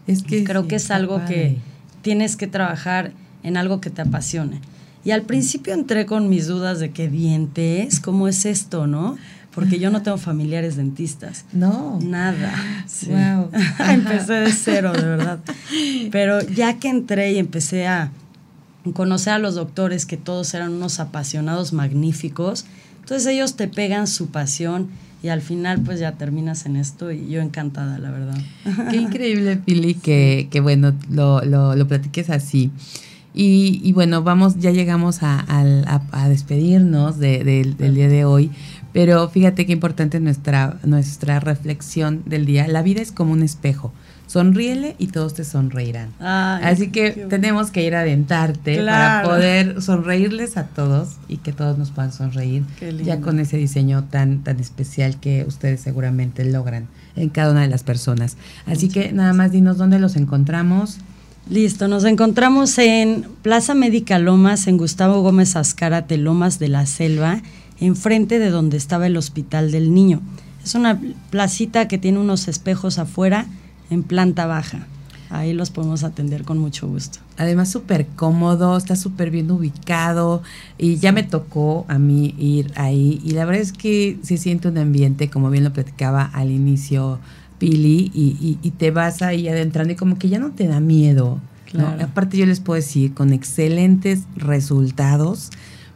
Es 0.07 0.23
que 0.23 0.43
Creo 0.43 0.63
sí, 0.63 0.67
que 0.67 0.75
es 0.75 0.91
algo 0.91 1.17
padre. 1.19 1.33
que 1.35 1.57
tienes 2.01 2.35
que 2.35 2.47
trabajar 2.47 3.11
en 3.43 3.57
algo 3.57 3.79
que 3.81 3.89
te 3.89 4.01
apasione. 4.01 4.59
Y 5.05 5.11
al 5.11 5.23
principio 5.23 5.73
entré 5.73 6.05
con 6.05 6.29
mis 6.29 6.47
dudas 6.47 6.79
de 6.79 6.91
qué 6.91 7.09
dientes, 7.09 7.99
cómo 7.99 8.27
es 8.27 8.45
esto, 8.45 8.87
¿no? 8.87 9.17
Porque 9.53 9.77
yo 9.77 9.91
no 9.91 10.01
tengo 10.01 10.17
familiares 10.17 10.77
dentistas. 10.77 11.45
No. 11.53 11.99
Nada. 12.01 12.53
Sí. 12.87 13.07
Guau. 13.07 13.49
empecé 13.89 14.33
de 14.33 14.51
cero, 14.51 14.93
de 14.93 15.03
verdad. 15.03 15.39
Pero 16.11 16.41
ya 16.41 16.79
que 16.79 16.89
entré 16.89 17.33
y 17.33 17.37
empecé 17.37 17.85
a 17.85 18.11
conocer 18.91 19.33
a 19.33 19.39
los 19.39 19.55
doctores, 19.55 20.05
que 20.05 20.17
todos 20.17 20.53
eran 20.53 20.73
unos 20.73 20.99
apasionados 20.99 21.71
magníficos, 21.73 22.65
entonces 22.99 23.25
ellos 23.27 23.55
te 23.55 23.67
pegan 23.67 24.07
su 24.07 24.27
pasión 24.27 24.89
y 25.21 25.29
al 25.29 25.41
final 25.41 25.79
pues 25.81 25.99
ya 26.01 26.13
terminas 26.13 26.65
en 26.65 26.75
esto 26.75 27.11
y 27.11 27.29
yo 27.29 27.41
encantada, 27.41 27.97
la 27.97 28.11
verdad. 28.11 28.37
Qué 28.91 28.97
increíble, 28.97 29.55
Pili, 29.57 29.93
que, 29.93 30.47
que 30.51 30.59
bueno, 30.59 30.93
lo, 31.09 31.41
lo, 31.45 31.75
lo 31.75 31.87
platiques 31.87 32.29
así. 32.29 32.71
Y, 33.35 33.79
y 33.83 33.93
bueno, 33.93 34.21
vamos, 34.21 34.57
ya 34.59 34.69
llegamos 34.71 35.23
a, 35.23 35.39
a- 35.47 36.01
a 36.11 36.29
despedirnos 36.29 37.17
de- 37.19 37.43
del- 37.43 37.77
del 37.77 37.95
día 37.95 38.07
de 38.07 38.25
hoy, 38.25 38.51
pero 38.91 39.27
fíjate 39.29 39.65
qué 39.65 39.71
importante 39.71 40.19
nuestra, 40.19 40.77
nuestra 40.83 41.39
reflexión 41.39 42.21
del 42.25 42.45
día. 42.45 42.67
La 42.67 42.83
vida 42.83 43.01
es 43.01 43.11
como 43.11 43.31
un 43.33 43.41
espejo. 43.41 43.91
Sonríele 44.33 44.95
y 44.97 45.07
todos 45.09 45.35
te 45.35 45.43
sonreirán. 45.43 46.09
Ay, 46.19 46.63
Así 46.63 46.87
que 46.89 47.11
tenemos 47.29 47.69
que 47.69 47.83
ir 47.85 47.93
a 47.93 47.99
adentarte 47.99 48.79
Claro. 48.79 49.27
para 49.29 49.35
poder 49.35 49.79
sonreírles 49.83 50.57
a 50.57 50.63
todos 50.65 51.17
y 51.27 51.37
que 51.37 51.53
todos 51.53 51.77
nos 51.77 51.91
puedan 51.91 52.11
sonreír 52.11 52.63
Qué 52.79 52.87
lindo. 52.91 53.03
ya 53.03 53.21
con 53.21 53.39
ese 53.39 53.57
diseño 53.57 54.05
tan 54.05 54.43
tan 54.43 54.59
especial 54.59 55.19
que 55.19 55.45
ustedes 55.47 55.81
seguramente 55.81 56.43
logran 56.45 56.87
en 57.15 57.29
cada 57.29 57.51
una 57.51 57.61
de 57.61 57.67
las 57.67 57.83
personas. 57.83 58.35
Así 58.65 58.89
que 58.89 59.11
nada 59.13 59.33
más 59.33 59.51
dinos 59.51 59.77
dónde 59.77 59.99
los 59.99 60.15
encontramos. 60.15 60.97
Listo, 61.47 61.87
nos 61.87 62.03
encontramos 62.03 62.75
en 62.79 63.27
Plaza 63.43 63.75
Médica 63.75 64.17
Lomas, 64.17 64.65
en 64.65 64.77
Gustavo 64.77 65.21
Gómez 65.21 65.55
Azcárate, 65.55 66.17
Lomas 66.17 66.57
de 66.57 66.69
la 66.69 66.87
Selva, 66.87 67.43
enfrente 67.79 68.39
de 68.39 68.49
donde 68.49 68.77
estaba 68.77 69.05
el 69.05 69.15
Hospital 69.15 69.71
del 69.71 69.93
Niño. 69.93 70.21
Es 70.65 70.73
una 70.73 70.99
placita 71.29 71.87
que 71.87 71.99
tiene 71.99 72.17
unos 72.17 72.47
espejos 72.47 72.97
afuera 72.97 73.45
en 73.89 74.03
planta 74.03 74.45
baja. 74.45 74.87
Ahí 75.29 75.53
los 75.53 75.71
podemos 75.71 76.03
atender 76.03 76.43
con 76.43 76.59
mucho 76.59 76.87
gusto. 76.87 77.17
Además 77.37 77.71
súper 77.71 78.05
cómodo, 78.15 78.77
está 78.77 78.95
súper 78.95 79.31
bien 79.31 79.49
ubicado 79.49 80.43
y 80.77 80.97
ya 80.97 81.11
me 81.11 81.23
tocó 81.23 81.85
a 81.87 81.97
mí 81.97 82.35
ir 82.37 82.71
ahí 82.75 83.19
y 83.25 83.31
la 83.31 83.45
verdad 83.45 83.61
es 83.63 83.73
que 83.73 84.19
se 84.21 84.37
siente 84.37 84.67
un 84.67 84.77
ambiente, 84.77 85.29
como 85.31 85.49
bien 85.49 85.63
lo 85.63 85.73
platicaba 85.73 86.23
al 86.23 86.51
inicio 86.51 87.19
Pili, 87.57 88.11
y, 88.13 88.35
y- 88.41 88.59
y 88.61 88.71
te 88.71 88.91
vas 88.91 89.21
ahí 89.21 89.47
adentrando 89.47 89.93
y 89.93 89.95
como 89.95 90.19
que 90.19 90.27
ya 90.29 90.37
no 90.37 90.51
te 90.51 90.67
da 90.67 90.79
miedo. 90.79 91.39
¿no? 91.73 91.85
Claro. 91.85 92.03
Aparte 92.03 92.37
yo 92.37 92.45
les 92.45 92.59
puedo 92.59 92.75
decir, 92.75 93.13
con 93.15 93.33
excelentes 93.33 94.23
resultados, 94.35 95.49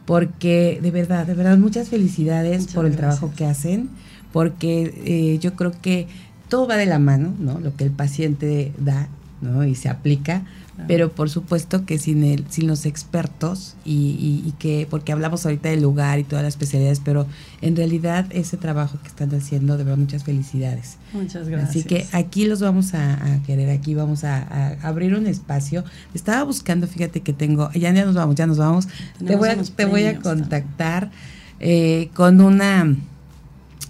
porque 0.06 0.78
de 0.82 0.90
verdad, 0.90 1.26
de 1.26 1.34
verdad, 1.34 1.58
muchas 1.58 1.88
felicidades 1.88 2.60
Muchas 2.62 2.74
por 2.74 2.86
el 2.86 2.92
gracias. 2.96 3.18
trabajo 3.20 3.36
que 3.36 3.44
hacen, 3.46 3.90
porque 4.32 4.94
eh, 5.04 5.38
yo 5.40 5.54
creo 5.54 5.72
que 5.80 6.06
todo 6.48 6.66
va 6.66 6.76
de 6.76 6.86
la 6.86 6.98
mano, 6.98 7.34
¿no? 7.38 7.60
Lo 7.60 7.74
que 7.76 7.84
el 7.84 7.90
paciente 7.90 8.72
da, 8.78 9.08
¿no? 9.40 9.64
Y 9.64 9.74
se 9.74 9.88
aplica, 9.88 10.42
pero 10.86 11.10
por 11.10 11.28
supuesto 11.28 11.84
que 11.84 11.98
sin 11.98 12.22
el, 12.22 12.44
sin 12.50 12.68
los 12.68 12.86
expertos 12.86 13.74
y, 13.84 13.92
y- 13.92 14.44
y 14.48 14.52
que, 14.60 14.86
porque 14.88 15.10
hablamos 15.10 15.44
ahorita 15.44 15.68
del 15.70 15.82
lugar 15.82 16.20
y 16.20 16.24
todas 16.24 16.44
las 16.44 16.54
especialidades, 16.54 17.00
pero 17.04 17.26
en 17.62 17.74
realidad 17.74 18.26
ese 18.30 18.56
trabajo 18.56 18.96
que 19.02 19.08
están 19.08 19.34
haciendo, 19.34 19.76
de 19.76 19.82
verdad, 19.82 19.98
muchas 19.98 20.22
felicidades. 20.22 20.96
Muchas 21.12 21.48
gracias. 21.48 21.70
Así 21.70 21.82
que 21.82 22.06
aquí 22.12 22.44
los 22.46 22.60
vamos 22.60 22.94
a, 22.94 23.14
a 23.34 23.42
querer, 23.42 23.70
aquí 23.70 23.94
vamos 23.96 24.22
a, 24.22 24.36
a 24.38 24.88
abrir 24.88 25.16
un 25.16 25.26
espacio. 25.26 25.82
Estaba 26.14 26.44
buscando, 26.44 26.86
fíjate 26.86 27.22
que 27.22 27.32
tengo, 27.32 27.72
ya, 27.72 27.92
ya 27.92 28.04
nos 28.04 28.14
vamos, 28.14 28.36
ya 28.36 28.46
nos 28.46 28.58
vamos. 28.58 28.86
Te 29.18 29.34
voy 29.36 29.48
a, 29.48 29.56
te 29.74 29.84
voy 29.84 30.04
a 30.04 30.10
contactar 30.22 31.10
eh, 31.58 32.10
con 32.14 32.40
una 32.40 32.94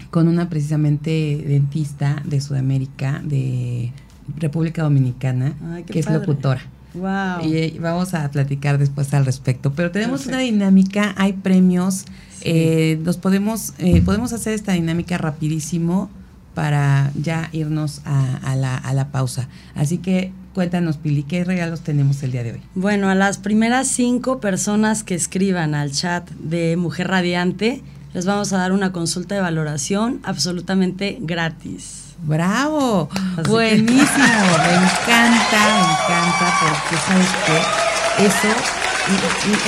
con 0.09 0.27
una 0.27 0.49
precisamente 0.49 1.43
dentista 1.47 2.21
de 2.25 2.41
Sudamérica, 2.41 3.21
de 3.23 3.91
República 4.37 4.83
Dominicana, 4.83 5.53
Ay, 5.73 5.83
que 5.83 5.99
es 5.99 6.09
locutora. 6.09 6.61
Wow. 6.93 7.47
Y 7.47 7.55
eh, 7.55 7.77
vamos 7.79 8.13
a 8.15 8.29
platicar 8.31 8.77
después 8.79 9.13
al 9.13 9.25
respecto. 9.25 9.73
Pero 9.73 9.91
tenemos 9.91 10.21
Perfecto. 10.21 10.37
una 10.37 10.43
dinámica, 10.43 11.13
hay 11.17 11.33
premios. 11.33 12.05
Sí. 12.31 12.43
eh, 12.45 12.99
nos 13.03 13.17
podemos, 13.17 13.73
eh, 13.77 14.01
podemos 14.01 14.33
hacer 14.33 14.53
esta 14.53 14.71
dinámica 14.73 15.17
rapidísimo 15.17 16.09
para 16.55 17.11
ya 17.21 17.49
irnos 17.51 18.01
a, 18.05 18.37
a 18.37 18.55
la, 18.55 18.75
a 18.75 18.93
la 18.93 19.11
pausa. 19.11 19.47
Así 19.75 19.99
que 19.99 20.31
cuéntanos, 20.53 20.97
Pili, 20.97 21.23
¿qué 21.23 21.43
regalos 21.43 21.81
tenemos 21.81 22.23
el 22.23 22.31
día 22.31 22.43
de 22.43 22.53
hoy? 22.53 22.61
Bueno, 22.75 23.09
a 23.09 23.15
las 23.15 23.37
primeras 23.37 23.87
cinco 23.87 24.39
personas 24.39 25.03
que 25.03 25.13
escriban 25.15 25.75
al 25.75 25.91
chat 25.91 26.29
de 26.31 26.75
Mujer 26.75 27.07
Radiante, 27.09 27.83
les 28.13 28.25
vamos 28.25 28.51
a 28.53 28.57
dar 28.57 28.71
una 28.71 28.91
consulta 28.91 29.35
de 29.35 29.41
valoración 29.41 30.19
absolutamente 30.23 31.17
gratis. 31.21 32.05
¡Bravo! 32.23 33.09
Así 33.13 33.43
que- 33.43 33.49
Buenísimo, 33.49 33.97
me 33.97 34.73
encanta, 34.75 35.61
me 35.75 35.81
encanta, 35.81 36.53
porque 36.61 36.97
sabes 37.07 37.27
que 37.45 38.25
eso 38.25 38.49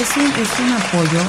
es 0.01 0.17
un, 0.17 0.41
es 0.41 0.59
un 0.59 0.71
apoyo 0.73 1.19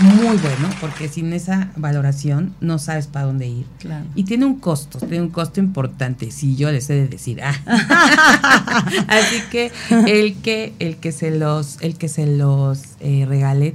muy 0.00 0.36
bueno, 0.36 0.68
porque 0.80 1.08
sin 1.08 1.32
esa 1.32 1.68
valoración 1.76 2.54
no 2.60 2.78
sabes 2.80 3.06
para 3.06 3.26
dónde 3.26 3.46
ir. 3.46 3.66
Claro. 3.78 4.04
Y 4.16 4.24
tiene 4.24 4.44
un 4.44 4.58
costo, 4.58 4.98
tiene 4.98 5.20
un 5.22 5.30
costo 5.30 5.60
importante, 5.60 6.30
si 6.32 6.56
yo 6.56 6.70
les 6.72 6.90
he 6.90 6.94
de 6.94 7.08
decir. 7.08 7.40
ah. 7.42 7.54
Así 9.08 9.40
que 9.50 9.70
el 10.06 10.34
que, 10.42 10.74
el 10.80 10.96
que 10.96 11.12
se 11.12 11.30
los, 11.30 11.78
el 11.80 11.96
que 11.96 12.08
se 12.08 12.26
los 12.26 12.80
eh, 13.00 13.24
regalen, 13.28 13.74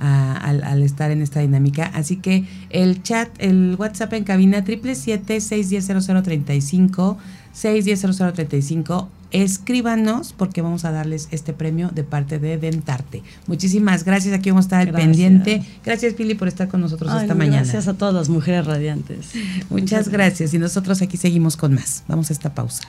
al, 0.00 0.82
estar 0.82 1.10
en 1.10 1.20
esta 1.22 1.40
dinámica. 1.40 1.86
Así 1.86 2.16
que 2.16 2.44
el 2.70 3.02
chat, 3.02 3.30
el 3.38 3.76
WhatsApp 3.78 4.12
en 4.14 4.24
cabina 4.24 4.64
777-610-0035, 4.64 7.16
610-0035. 7.54 9.06
Escríbanos 9.32 10.32
porque 10.32 10.60
vamos 10.60 10.84
a 10.84 10.90
darles 10.90 11.28
este 11.30 11.52
premio 11.52 11.90
de 11.94 12.02
parte 12.02 12.40
de 12.40 12.58
Dentarte. 12.58 13.22
Muchísimas 13.46 14.02
gracias. 14.04 14.34
Aquí 14.34 14.50
vamos 14.50 14.64
a 14.64 14.66
estar 14.66 14.88
al 14.88 14.92
pendiente. 14.92 15.62
Gracias, 15.84 16.14
Pili, 16.14 16.34
por 16.34 16.48
estar 16.48 16.66
con 16.66 16.80
nosotros 16.80 17.12
esta 17.20 17.36
mañana. 17.36 17.58
Gracias 17.58 17.86
a 17.86 17.94
todas 17.94 18.12
las 18.12 18.28
mujeres 18.28 18.66
radiantes. 18.66 19.30
Muchas 19.68 20.08
gracias. 20.08 20.52
Y 20.52 20.58
nosotros 20.58 21.00
aquí 21.00 21.16
seguimos 21.16 21.56
con 21.56 21.74
más. 21.74 22.02
Vamos 22.08 22.30
a 22.30 22.32
esta 22.32 22.52
pausa. 22.54 22.88